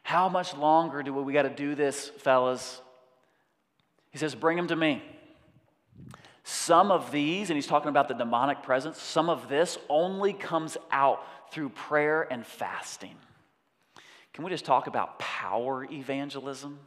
How 0.02 0.28
much 0.28 0.54
longer 0.54 1.02
do 1.02 1.12
we 1.12 1.32
got 1.32 1.42
to 1.42 1.50
do 1.50 1.74
this, 1.74 2.08
fellas? 2.18 2.80
He 4.10 4.18
says, 4.18 4.34
Bring 4.34 4.56
them 4.56 4.68
to 4.68 4.76
me. 4.76 5.02
Some 6.44 6.92
of 6.92 7.10
these, 7.10 7.50
and 7.50 7.56
he's 7.56 7.66
talking 7.66 7.88
about 7.88 8.06
the 8.06 8.14
demonic 8.14 8.62
presence, 8.62 9.00
some 9.00 9.28
of 9.28 9.48
this 9.48 9.78
only 9.88 10.32
comes 10.32 10.76
out 10.92 11.24
through 11.50 11.70
prayer 11.70 12.26
and 12.30 12.46
fasting. 12.46 13.16
Can 14.32 14.44
we 14.44 14.50
just 14.50 14.64
talk 14.64 14.86
about 14.86 15.18
power 15.18 15.84
evangelism? 15.90 16.78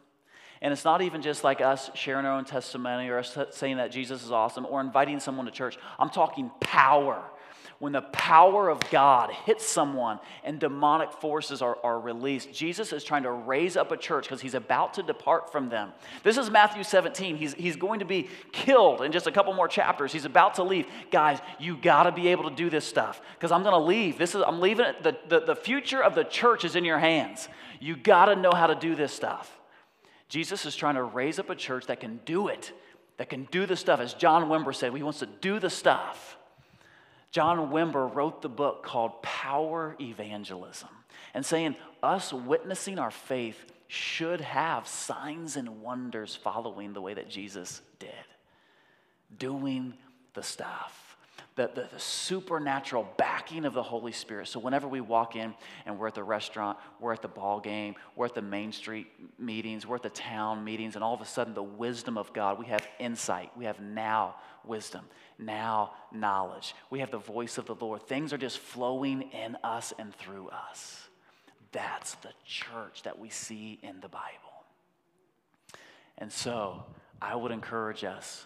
And 0.62 0.74
it's 0.74 0.84
not 0.84 1.02
even 1.02 1.22
just 1.22 1.44
like 1.44 1.62
us 1.62 1.90
sharing 1.94 2.26
our 2.26 2.38
own 2.38 2.46
testimony 2.46 3.08
or 3.10 3.20
us 3.20 3.38
saying 3.52 3.78
that 3.78 3.92
Jesus 3.92 4.24
is 4.24 4.32
awesome 4.32 4.66
or 4.70 4.82
inviting 4.82 5.20
someone 5.20 5.46
to 5.46 5.52
church. 5.52 5.78
I'm 5.98 6.10
talking 6.10 6.52
power 6.60 7.24
when 7.80 7.94
the 7.94 8.02
power 8.02 8.70
of 8.70 8.80
God 8.92 9.32
hits 9.46 9.66
someone 9.66 10.20
and 10.44 10.60
demonic 10.60 11.14
forces 11.14 11.62
are, 11.62 11.78
are 11.82 11.98
released, 11.98 12.54
Jesus 12.54 12.92
is 12.92 13.06
trying 13.06 13.24
to 13.24 13.32
raise 13.32 13.78
up 13.78 13.94
a 13.94 13.98
church 13.98 14.26
because 14.26 14.42
he's 14.42 14.54
about 14.54 14.96
to 14.96 15.04
depart 15.04 15.52
from 15.52 15.70
them. 15.70 15.94
This 16.24 16.38
is 16.38 16.50
Matthew 16.50 16.84
17. 16.84 17.38
He's, 17.38 17.54
he's 17.54 17.78
going 17.78 18.00
to 18.00 18.06
be 18.06 18.28
killed 18.52 19.02
in 19.02 19.14
just 19.14 19.28
a 19.28 19.32
couple 19.32 19.54
more 19.54 19.70
chapters. 19.70 20.12
He's 20.12 20.26
about 20.26 20.56
to 20.56 20.64
leave. 20.64 20.88
Guys, 21.10 21.40
you 21.58 21.78
got 21.78 22.04
to 22.04 22.12
be 22.12 22.28
able 22.28 22.50
to 22.50 22.56
do 22.56 22.70
this 22.70 22.84
stuff 22.84 23.22
because 23.36 23.52
I'm 23.52 23.64
going 23.64 23.74
to 23.74 23.80
leave. 23.80 24.18
This 24.18 24.36
is, 24.36 24.44
I'm 24.46 24.60
leaving 24.60 24.86
it. 24.86 25.02
The, 25.02 25.18
the, 25.30 25.40
the 25.40 25.56
future 25.56 26.04
of 26.04 26.16
the 26.16 26.26
church 26.26 26.66
is 26.66 26.76
in 26.76 26.84
your 26.84 27.00
hands. 27.00 27.48
You 27.80 27.96
got 27.96 28.26
to 28.26 28.36
know 28.36 28.52
how 28.52 28.68
to 28.68 28.76
do 28.76 28.94
this 28.94 29.14
stuff. 29.14 29.59
Jesus 30.30 30.66
is 30.66 30.76
trying 30.76 30.96
to 30.96 31.04
raise 31.04 31.40
up 31.40 31.50
a 31.50 31.56
church 31.56 31.88
that 31.88 32.00
can 32.00 32.20
do 32.24 32.48
it, 32.48 32.72
that 33.18 33.30
can 33.30 33.46
do 33.52 33.66
the 33.66 33.76
stuff. 33.76 34.00
As 34.00 34.14
John 34.14 34.48
Wimber 34.48 34.74
said, 34.74 34.94
he 34.96 35.04
wants 35.04 35.20
to 35.20 35.26
do 35.26 35.60
the 35.60 35.70
stuff. 35.70 36.38
John 37.32 37.72
Wimber 37.72 38.14
wrote 38.14 38.42
the 38.42 38.50
book 38.50 38.84
called 38.84 39.22
Power 39.22 39.96
Evangelism 40.00 40.90
and 41.34 41.46
saying 41.46 41.76
us 42.02 42.32
witnessing 42.32 42.98
our 42.98 43.12
faith 43.12 43.66
should 43.88 44.42
have 44.42 44.88
signs 44.88 45.56
and 45.56 45.82
wonders 45.82 46.36
following 46.36 46.94
the 46.94 47.02
way 47.02 47.16
that 47.16 47.30
Jesus 47.30 47.82
did, 47.98 48.10
doing 49.38 49.94
the 50.34 50.44
stuff. 50.44 51.09
The, 51.60 51.70
the, 51.76 51.90
the, 51.92 52.00
supernatural 52.00 53.06
backing 53.18 53.66
of 53.66 53.74
the 53.74 53.84
Holy 53.84 54.14
Spirit. 54.14 54.48
So 54.48 54.62
whenever 54.62 54.88
we 54.88 55.02
walk 55.02 55.36
in 55.36 55.54
and 55.86 56.00
we're 56.00 56.08
at 56.08 56.16
the 56.16 56.24
restaurant, 56.24 56.78
we're 57.02 57.12
at 57.12 57.22
the 57.22 57.28
ball 57.28 57.60
game, 57.60 57.96
we're 58.16 58.28
at 58.28 58.34
the 58.34 58.42
Main 58.42 58.72
Street 58.72 59.08
meetings, 59.38 59.86
we're 59.86 59.98
at 59.98 60.04
the 60.04 60.10
town 60.10 60.64
meetings, 60.64 60.96
and 60.96 61.04
all 61.04 61.14
of 61.14 61.20
a 61.20 61.26
sudden 61.26 61.54
the 61.54 61.62
wisdom 61.62 62.18
of 62.18 62.32
God, 62.32 62.60
we 62.60 62.68
have 62.68 62.88
insight, 62.98 63.52
we 63.58 63.66
have 63.66 63.82
now 63.82 64.36
wisdom 64.64 65.04
now 65.40 65.94
knowledge. 66.12 66.76
We 66.90 67.00
have 67.00 67.12
the 67.12 67.18
voice 67.18 67.58
of 67.58 67.66
the 67.66 67.76
Lord. 67.76 68.04
Things 68.04 68.34
are 68.34 68.38
just 68.38 68.60
flowing 68.60 69.22
in 69.32 69.58
us 69.64 69.94
and 69.98 70.14
through 70.16 70.50
us. 70.50 71.08
That's 71.72 72.16
the 72.16 72.32
church 72.46 73.04
that 73.04 73.18
we 73.18 73.30
see 73.30 73.80
in 73.82 74.02
the 74.02 74.10
Bible. 74.10 74.26
And 76.18 76.32
so 76.32 76.84
I 77.22 77.36
would 77.36 77.52
encourage 77.52 78.04
us 78.04 78.46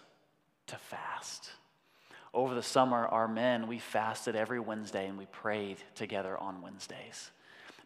to 0.68 0.76
fast. 0.76 1.50
Over 2.34 2.54
the 2.56 2.62
summer, 2.62 3.06
our 3.06 3.28
men, 3.28 3.68
we 3.68 3.78
fasted 3.78 4.34
every 4.34 4.58
Wednesday 4.58 5.06
and 5.06 5.16
we 5.16 5.26
prayed 5.26 5.76
together 5.94 6.36
on 6.36 6.60
Wednesdays. 6.60 7.30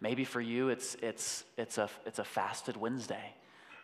Maybe 0.01 0.25
for 0.25 0.41
you, 0.41 0.71
it's, 0.71 0.97
it's, 1.03 1.45
it's, 1.59 1.77
a, 1.77 1.91
it's 2.07 2.19
a 2.19 2.25
fasted 2.25 2.77
Wednesday. 2.77 3.35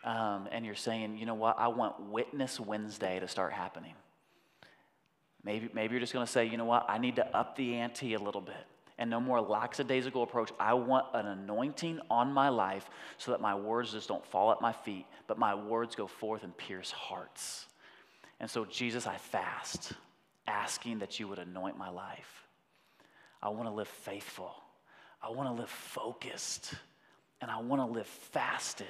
Um, 0.03 0.47
and 0.51 0.65
you're 0.65 0.73
saying, 0.73 1.17
you 1.17 1.27
know 1.27 1.35
what, 1.35 1.59
I 1.59 1.67
want 1.67 2.09
Witness 2.09 2.59
Wednesday 2.59 3.19
to 3.19 3.27
start 3.27 3.53
happening. 3.53 3.93
Maybe, 5.43 5.69
maybe 5.73 5.93
you're 5.93 5.99
just 5.99 6.13
going 6.13 6.25
to 6.25 6.31
say, 6.31 6.45
you 6.45 6.57
know 6.57 6.65
what, 6.65 6.85
I 6.89 6.97
need 6.97 7.17
to 7.17 7.37
up 7.37 7.55
the 7.55 7.75
ante 7.75 8.15
a 8.15 8.19
little 8.19 8.41
bit 8.41 8.65
and 8.97 9.09
no 9.09 9.19
more 9.19 9.41
lackadaisical 9.41 10.23
approach. 10.23 10.51
I 10.59 10.73
want 10.73 11.05
an 11.13 11.27
anointing 11.27 11.99
on 12.09 12.31
my 12.31 12.49
life 12.49 12.89
so 13.17 13.31
that 13.31 13.41
my 13.41 13.53
words 13.53 13.91
just 13.91 14.07
don't 14.07 14.25
fall 14.25 14.51
at 14.51 14.61
my 14.61 14.71
feet, 14.71 15.05
but 15.27 15.37
my 15.37 15.53
words 15.53 15.95
go 15.95 16.07
forth 16.07 16.43
and 16.43 16.57
pierce 16.57 16.91
hearts. 16.91 17.67
And 18.39 18.49
so, 18.49 18.65
Jesus, 18.65 19.05
I 19.05 19.17
fast, 19.17 19.93
asking 20.47 20.99
that 20.99 21.19
you 21.19 21.27
would 21.27 21.39
anoint 21.39 21.77
my 21.77 21.89
life. 21.89 22.47
I 23.41 23.49
want 23.49 23.67
to 23.67 23.73
live 23.73 23.87
faithful. 23.87 24.51
I 25.21 25.29
want 25.29 25.49
to 25.49 25.61
live 25.61 25.69
focused. 25.69 26.73
And 27.41 27.51
I 27.51 27.59
want 27.59 27.81
to 27.81 27.85
live 27.85 28.07
fasted 28.07 28.87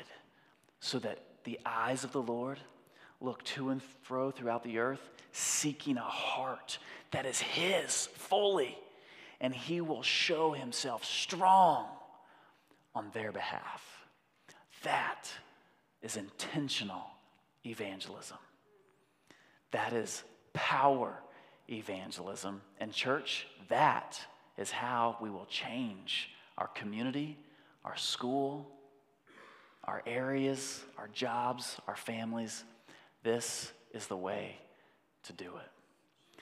so 0.80 1.00
that 1.00 1.20
the 1.44 1.60
eyes 1.66 2.04
of 2.04 2.12
the 2.12 2.22
Lord 2.22 2.60
look 3.22 3.44
to 3.44 3.70
and 3.70 3.82
fro 4.02 4.32
throughout 4.32 4.64
the 4.64 4.78
earth, 4.80 5.12
seeking 5.32 5.98
a 5.98 6.02
heart 6.02 6.78
that 7.12 7.26
is 7.26 7.40
His 7.40 8.08
fully, 8.08 8.78
and 9.42 9.54
He 9.54 9.82
will 9.82 10.04
show 10.04 10.52
Himself 10.52 11.04
strong 11.04 11.88
on 12.94 13.10
their 13.14 13.32
behalf. 13.32 14.06
That 14.84 15.28
is 16.02 16.18
intentional 16.18 17.08
evangelism. 17.66 18.38
That 19.72 19.94
is 19.94 20.24
power 20.54 21.18
evangelism. 21.70 22.62
And, 22.80 22.92
church, 22.94 23.48
that 23.70 24.20
is 24.58 24.72
how 24.72 25.18
we 25.22 25.30
will 25.30 25.46
change 25.46 26.30
our 26.58 26.68
community, 26.68 27.38
our 27.84 27.98
school, 27.98 28.68
our 29.84 30.02
areas, 30.06 30.84
our 30.98 31.08
jobs, 31.10 31.78
our 31.88 31.96
families 31.96 32.64
this 33.26 33.74
is 33.92 34.06
the 34.06 34.16
way 34.16 34.56
to 35.24 35.34
do 35.34 35.46
it. 35.58 36.42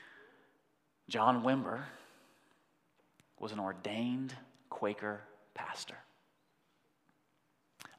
John 1.07 1.41
Wimber 1.41 1.83
was 3.39 3.53
an 3.53 3.59
ordained 3.59 4.35
Quaker 4.69 5.21
pastor 5.53 5.95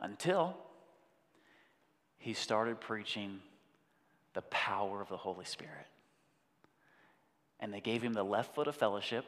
until 0.03 0.55
he 2.19 2.35
started 2.35 2.79
preaching 2.79 3.41
the 4.35 4.43
power 4.43 5.01
of 5.01 5.09
the 5.09 5.17
Holy 5.17 5.47
Spirit. 5.47 5.87
And 7.65 7.73
they 7.73 7.81
gave 7.81 8.03
him 8.03 8.13
the 8.13 8.23
left 8.23 8.55
foot 8.55 8.69
of 8.69 8.77
fellowship 8.77 9.25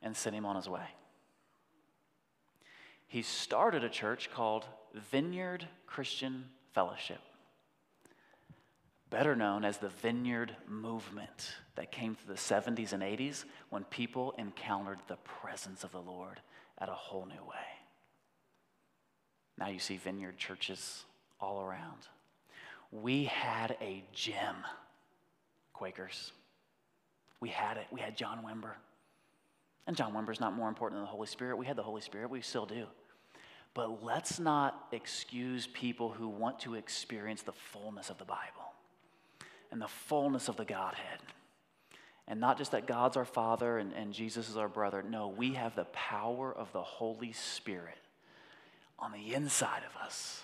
and 0.00 0.16
sent 0.16 0.34
him 0.34 0.46
on 0.46 0.56
his 0.56 0.68
way. 0.68 0.86
He 3.06 3.20
started 3.20 3.84
a 3.84 3.90
church 3.90 4.30
called 4.32 4.64
Vineyard 4.94 5.68
Christian 5.86 6.46
Fellowship 6.72 7.20
better 9.14 9.36
known 9.36 9.64
as 9.64 9.78
the 9.78 9.90
Vineyard 9.90 10.56
Movement 10.66 11.54
that 11.76 11.92
came 11.92 12.16
through 12.16 12.34
the 12.34 12.40
70s 12.40 12.92
and 12.92 13.00
80s 13.00 13.44
when 13.70 13.84
people 13.84 14.34
encountered 14.38 14.98
the 15.06 15.18
presence 15.18 15.84
of 15.84 15.92
the 15.92 16.00
Lord 16.00 16.40
at 16.78 16.88
a 16.88 16.94
whole 16.94 17.24
new 17.24 17.34
way. 17.34 17.68
Now 19.56 19.68
you 19.68 19.78
see 19.78 19.98
vineyard 19.98 20.36
churches 20.36 21.04
all 21.40 21.60
around. 21.60 22.08
We 22.90 23.26
had 23.26 23.76
a 23.80 24.02
gem, 24.12 24.56
Quakers. 25.72 26.32
We 27.44 27.50
had 27.50 27.76
it. 27.76 27.84
We 27.90 28.00
had 28.00 28.16
John 28.16 28.38
Wimber. 28.42 28.72
And 29.86 29.94
John 29.94 30.14
Wimber 30.14 30.32
is 30.32 30.40
not 30.40 30.54
more 30.54 30.66
important 30.66 30.96
than 30.98 31.04
the 31.04 31.10
Holy 31.10 31.26
Spirit. 31.26 31.58
We 31.58 31.66
had 31.66 31.76
the 31.76 31.82
Holy 31.82 32.00
Spirit, 32.00 32.30
we 32.30 32.40
still 32.40 32.64
do. 32.64 32.86
But 33.74 34.02
let's 34.02 34.38
not 34.38 34.86
excuse 34.92 35.66
people 35.66 36.08
who 36.08 36.26
want 36.26 36.60
to 36.60 36.74
experience 36.74 37.42
the 37.42 37.52
fullness 37.52 38.08
of 38.08 38.16
the 38.16 38.24
Bible 38.24 38.72
and 39.70 39.78
the 39.78 39.88
fullness 39.88 40.48
of 40.48 40.56
the 40.56 40.64
Godhead. 40.64 41.18
And 42.26 42.40
not 42.40 42.56
just 42.56 42.70
that 42.70 42.86
God's 42.86 43.18
our 43.18 43.26
Father 43.26 43.76
and, 43.76 43.92
and 43.92 44.14
Jesus 44.14 44.48
is 44.48 44.56
our 44.56 44.70
brother. 44.70 45.02
No, 45.02 45.28
we 45.28 45.52
have 45.52 45.76
the 45.76 45.84
power 45.92 46.50
of 46.50 46.72
the 46.72 46.82
Holy 46.82 47.32
Spirit 47.32 47.98
on 48.98 49.12
the 49.12 49.34
inside 49.34 49.82
of 49.86 50.02
us 50.02 50.40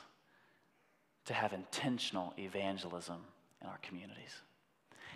to 1.24 1.32
have 1.32 1.54
intentional 1.54 2.34
evangelism 2.38 3.22
in 3.62 3.68
our 3.68 3.78
communities. 3.78 4.42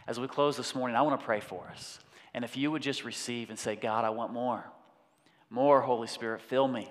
As 0.07 0.21
we 0.21 0.29
close 0.29 0.57
this 0.57 0.75
morning, 0.75 0.97
I 0.97 1.03
want 1.03 1.19
to 1.19 1.25
pray 1.25 1.41
for 1.41 1.67
us. 1.71 1.99
And 2.35 2.45
if 2.45 2.57
you 2.57 2.71
would 2.71 2.83
just 2.83 3.05
receive 3.05 3.49
and 3.49 3.59
say, 3.59 3.77
God, 3.77 4.05
I 4.05 4.11
want 4.11 4.33
more, 4.33 4.65
more, 5.51 5.81
Holy 5.81 6.09
Spirit, 6.09 6.43
fill 6.43 6.69
me. 6.69 6.91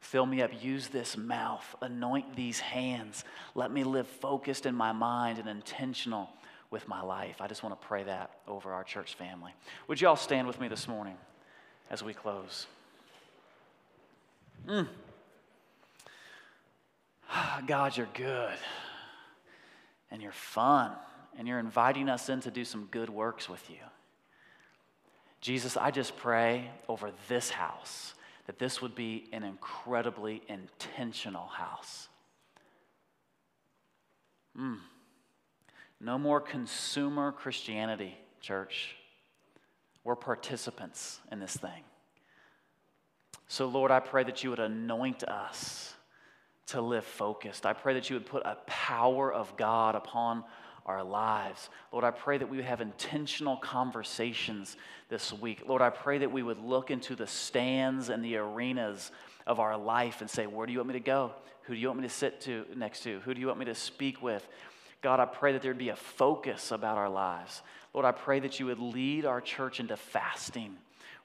Fill 0.00 0.26
me 0.26 0.42
up. 0.42 0.50
Use 0.62 0.88
this 0.88 1.16
mouth. 1.16 1.64
Anoint 1.80 2.36
these 2.36 2.60
hands. 2.60 3.24
Let 3.54 3.70
me 3.70 3.84
live 3.84 4.06
focused 4.06 4.66
in 4.66 4.74
my 4.74 4.92
mind 4.92 5.38
and 5.38 5.48
intentional 5.48 6.28
with 6.70 6.86
my 6.88 7.00
life. 7.00 7.40
I 7.40 7.46
just 7.46 7.62
want 7.62 7.80
to 7.80 7.86
pray 7.86 8.02
that 8.02 8.32
over 8.46 8.72
our 8.72 8.84
church 8.84 9.14
family. 9.14 9.52
Would 9.88 10.00
you 10.00 10.08
all 10.08 10.16
stand 10.16 10.46
with 10.46 10.60
me 10.60 10.68
this 10.68 10.86
morning 10.86 11.16
as 11.90 12.02
we 12.02 12.12
close? 12.12 12.66
Mm. 14.66 14.88
God, 17.66 17.96
you're 17.96 18.08
good 18.12 18.58
and 20.10 20.20
you're 20.20 20.32
fun 20.32 20.92
and 21.38 21.48
you're 21.48 21.58
inviting 21.58 22.08
us 22.08 22.28
in 22.28 22.40
to 22.40 22.50
do 22.50 22.64
some 22.64 22.88
good 22.90 23.10
works 23.10 23.48
with 23.48 23.68
you. 23.70 23.76
Jesus, 25.40 25.76
I 25.76 25.90
just 25.90 26.16
pray 26.16 26.70
over 26.88 27.10
this 27.28 27.50
house 27.50 28.14
that 28.46 28.58
this 28.58 28.80
would 28.80 28.94
be 28.94 29.28
an 29.32 29.42
incredibly 29.42 30.42
intentional 30.48 31.46
house. 31.46 32.08
Mm. 34.58 34.78
No 36.00 36.18
more 36.18 36.40
consumer 36.40 37.32
Christianity, 37.32 38.16
church. 38.40 38.96
We're 40.02 40.16
participants 40.16 41.20
in 41.32 41.40
this 41.40 41.56
thing. 41.56 41.82
So, 43.48 43.66
Lord, 43.66 43.90
I 43.90 44.00
pray 44.00 44.24
that 44.24 44.42
you 44.42 44.50
would 44.50 44.58
anoint 44.58 45.24
us 45.24 45.94
to 46.66 46.80
live 46.80 47.04
focused. 47.04 47.66
I 47.66 47.72
pray 47.72 47.94
that 47.94 48.08
you 48.08 48.16
would 48.16 48.26
put 48.26 48.42
a 48.44 48.56
power 48.66 49.32
of 49.32 49.56
God 49.56 49.94
upon 49.94 50.44
our 50.86 51.02
lives. 51.02 51.70
Lord, 51.92 52.04
I 52.04 52.10
pray 52.10 52.38
that 52.38 52.48
we 52.48 52.56
would 52.58 52.66
have 52.66 52.80
intentional 52.80 53.56
conversations 53.56 54.76
this 55.08 55.32
week. 55.32 55.62
Lord, 55.66 55.82
I 55.82 55.90
pray 55.90 56.18
that 56.18 56.30
we 56.30 56.42
would 56.42 56.58
look 56.58 56.90
into 56.90 57.16
the 57.16 57.26
stands 57.26 58.08
and 58.08 58.24
the 58.24 58.36
arenas 58.36 59.10
of 59.46 59.60
our 59.60 59.76
life 59.76 60.20
and 60.20 60.28
say, 60.28 60.46
Where 60.46 60.66
do 60.66 60.72
you 60.72 60.78
want 60.78 60.88
me 60.88 60.94
to 60.94 61.00
go? 61.00 61.32
Who 61.62 61.74
do 61.74 61.80
you 61.80 61.88
want 61.88 62.00
me 62.00 62.06
to 62.08 62.12
sit 62.12 62.40
to 62.42 62.66
next 62.76 63.02
to? 63.04 63.20
Who 63.20 63.34
do 63.34 63.40
you 63.40 63.46
want 63.46 63.58
me 63.58 63.64
to 63.66 63.74
speak 63.74 64.22
with? 64.22 64.46
God, 65.00 65.20
I 65.20 65.24
pray 65.24 65.52
that 65.52 65.62
there'd 65.62 65.78
be 65.78 65.90
a 65.90 65.96
focus 65.96 66.70
about 66.70 66.98
our 66.98 67.08
lives. 67.08 67.62
Lord, 67.92 68.06
I 68.06 68.12
pray 68.12 68.40
that 68.40 68.58
you 68.58 68.66
would 68.66 68.78
lead 68.78 69.24
our 69.24 69.40
church 69.40 69.80
into 69.80 69.96
fasting 69.96 70.76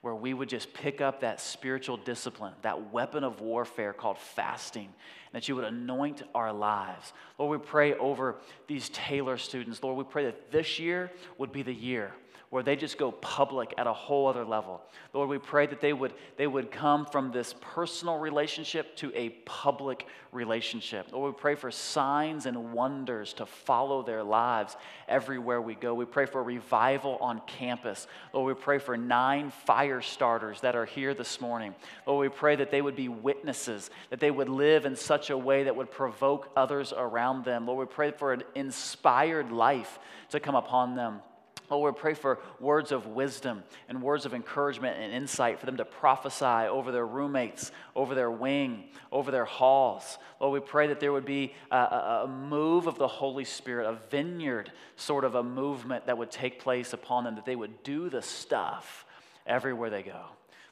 where 0.01 0.15
we 0.15 0.33
would 0.33 0.47
just 0.47 0.73
pick 0.73 1.01
up 1.01 1.21
that 1.21 1.41
spiritual 1.41 1.97
discipline, 1.97 2.53
that 2.61 2.91
weapon 2.93 3.23
of 3.23 3.41
warfare 3.41 3.91
called 3.91 4.17
fasting, 4.17 4.85
and 4.85 5.33
that 5.33 5.47
you 5.47 5.55
would 5.55 5.65
anoint 5.65 6.23
our 6.33 6.53
lives. 6.53 7.11
Lord, 7.37 7.59
we 7.59 7.65
pray 7.65 7.93
over 7.95 8.37
these 8.67 8.89
Taylor 8.89 9.37
students. 9.37 9.83
Lord, 9.83 9.97
we 9.97 10.05
pray 10.05 10.25
that 10.25 10.51
this 10.51 10.79
year 10.79 11.11
would 11.37 11.51
be 11.51 11.63
the 11.63 11.73
year 11.73 12.13
where 12.49 12.63
they 12.63 12.75
just 12.75 12.97
go 12.97 13.11
public 13.11 13.75
at 13.77 13.85
a 13.85 13.93
whole 13.93 14.27
other 14.27 14.43
level. 14.43 14.81
Lord, 15.13 15.29
we 15.29 15.37
pray 15.37 15.67
that 15.67 15.81
they 15.81 15.93
would, 15.93 16.13
they 16.35 16.47
would 16.47 16.71
come 16.71 17.05
from 17.05 17.31
this 17.31 17.53
personal 17.61 18.17
relationship 18.17 18.95
to 18.97 19.11
a 19.13 19.29
public 19.45 20.07
relationship. 20.31 21.11
Lord, 21.11 21.35
we 21.35 21.39
pray 21.39 21.53
for 21.53 21.69
signs 21.69 22.47
and 22.47 22.73
wonders 22.73 23.33
to 23.33 23.45
follow 23.45 24.01
their 24.01 24.23
lives 24.23 24.75
everywhere 25.07 25.61
we 25.61 25.75
go. 25.75 25.93
We 25.93 26.05
pray 26.05 26.25
for 26.25 26.41
revival 26.41 27.17
on 27.21 27.41
campus. 27.45 28.07
Lord, 28.33 28.55
we 28.55 28.59
pray 28.59 28.79
for 28.79 28.97
nine 28.97 29.51
fire 29.51 30.01
starters 30.01 30.61
that 30.61 30.75
are 30.75 30.85
here 30.85 31.13
this 31.13 31.39
morning. 31.39 31.75
Lord, 32.07 32.31
we 32.31 32.35
pray 32.35 32.55
that 32.55 32.71
they 32.71 32.81
would 32.81 32.95
be 32.95 33.09
witnesses, 33.09 33.91
that 34.09 34.19
they 34.19 34.31
would 34.31 34.49
live 34.49 34.85
in 34.85 34.95
such 34.95 35.29
a 35.29 35.37
way 35.37 35.63
that 35.63 35.75
would 35.75 35.91
provoke 35.91 36.49
others 36.55 36.93
around 36.97 37.45
them. 37.45 37.67
Lord, 37.67 37.87
we 37.87 37.93
pray 37.93 38.09
for 38.09 38.33
an 38.33 38.41
inspired 38.55 39.51
life 39.51 39.99
to 40.31 40.39
come 40.39 40.55
upon 40.55 40.95
them. 40.95 41.21
Lord, 41.69 41.95
we 41.95 41.99
pray 41.99 42.13
for 42.13 42.39
words 42.59 42.91
of 42.91 43.07
wisdom 43.07 43.63
and 43.87 44.01
words 44.01 44.25
of 44.25 44.33
encouragement 44.33 44.97
and 44.99 45.13
insight 45.13 45.59
for 45.59 45.65
them 45.65 45.77
to 45.77 45.85
prophesy 45.85 46.45
over 46.67 46.91
their 46.91 47.05
roommates, 47.05 47.71
over 47.95 48.15
their 48.15 48.31
wing, 48.31 48.85
over 49.11 49.31
their 49.31 49.45
halls. 49.45 50.17
Lord, 50.39 50.61
we 50.61 50.67
pray 50.67 50.87
that 50.87 50.99
there 50.99 51.11
would 51.11 51.25
be 51.25 51.53
a, 51.71 51.77
a, 51.77 52.27
move 52.27 52.87
of 52.87 52.97
the 52.97 53.07
Holy 53.07 53.45
Spirit, 53.45 53.87
a 53.87 53.97
vineyard 54.09 54.71
sort 54.95 55.23
of 55.23 55.35
a 55.35 55.43
movement 55.43 56.07
that 56.07 56.17
would 56.17 56.31
take 56.31 56.59
place 56.59 56.93
upon 56.93 57.23
them, 57.23 57.35
that 57.35 57.45
they 57.45 57.55
would 57.55 57.83
do 57.83 58.09
the 58.09 58.21
stuff 58.21 59.05
everywhere 59.45 59.89
they 59.89 60.03
go. 60.03 60.21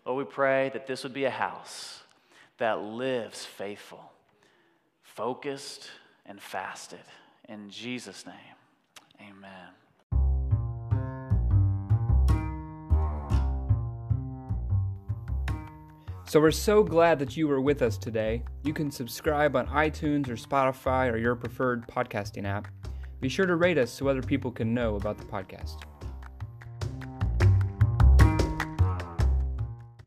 Lord, 0.05 0.25
we 0.25 0.31
pray 0.31 0.69
that 0.73 0.87
this 0.87 1.03
would 1.03 1.13
be 1.13 1.25
a 1.25 1.29
house 1.29 2.01
that 2.57 2.81
lives 2.81 3.45
faithful, 3.45 4.11
focused, 5.03 5.89
and 6.25 6.41
fasted. 6.41 7.03
In 7.47 7.69
Jesus' 7.69 8.25
name, 8.25 8.35
amen. 9.21 9.86
So 16.27 16.41
we're 16.41 16.51
so 16.51 16.83
glad 16.83 17.19
that 17.19 17.37
you 17.37 17.47
were 17.47 17.61
with 17.61 17.81
us 17.81 17.97
today. 17.97 18.43
You 18.63 18.73
can 18.73 18.91
subscribe 18.91 19.55
on 19.55 19.65
iTunes 19.67 20.27
or 20.27 20.35
Spotify 20.35 21.09
or 21.09 21.15
your 21.15 21.37
preferred 21.37 21.87
podcasting 21.87 22.43
app. 22.43 22.67
Be 23.21 23.29
sure 23.29 23.45
to 23.45 23.55
rate 23.55 23.77
us 23.77 23.91
so 23.91 24.09
other 24.09 24.21
people 24.21 24.51
can 24.51 24.73
know 24.73 24.97
about 24.97 25.17
the 25.17 25.23
podcast. 25.23 25.83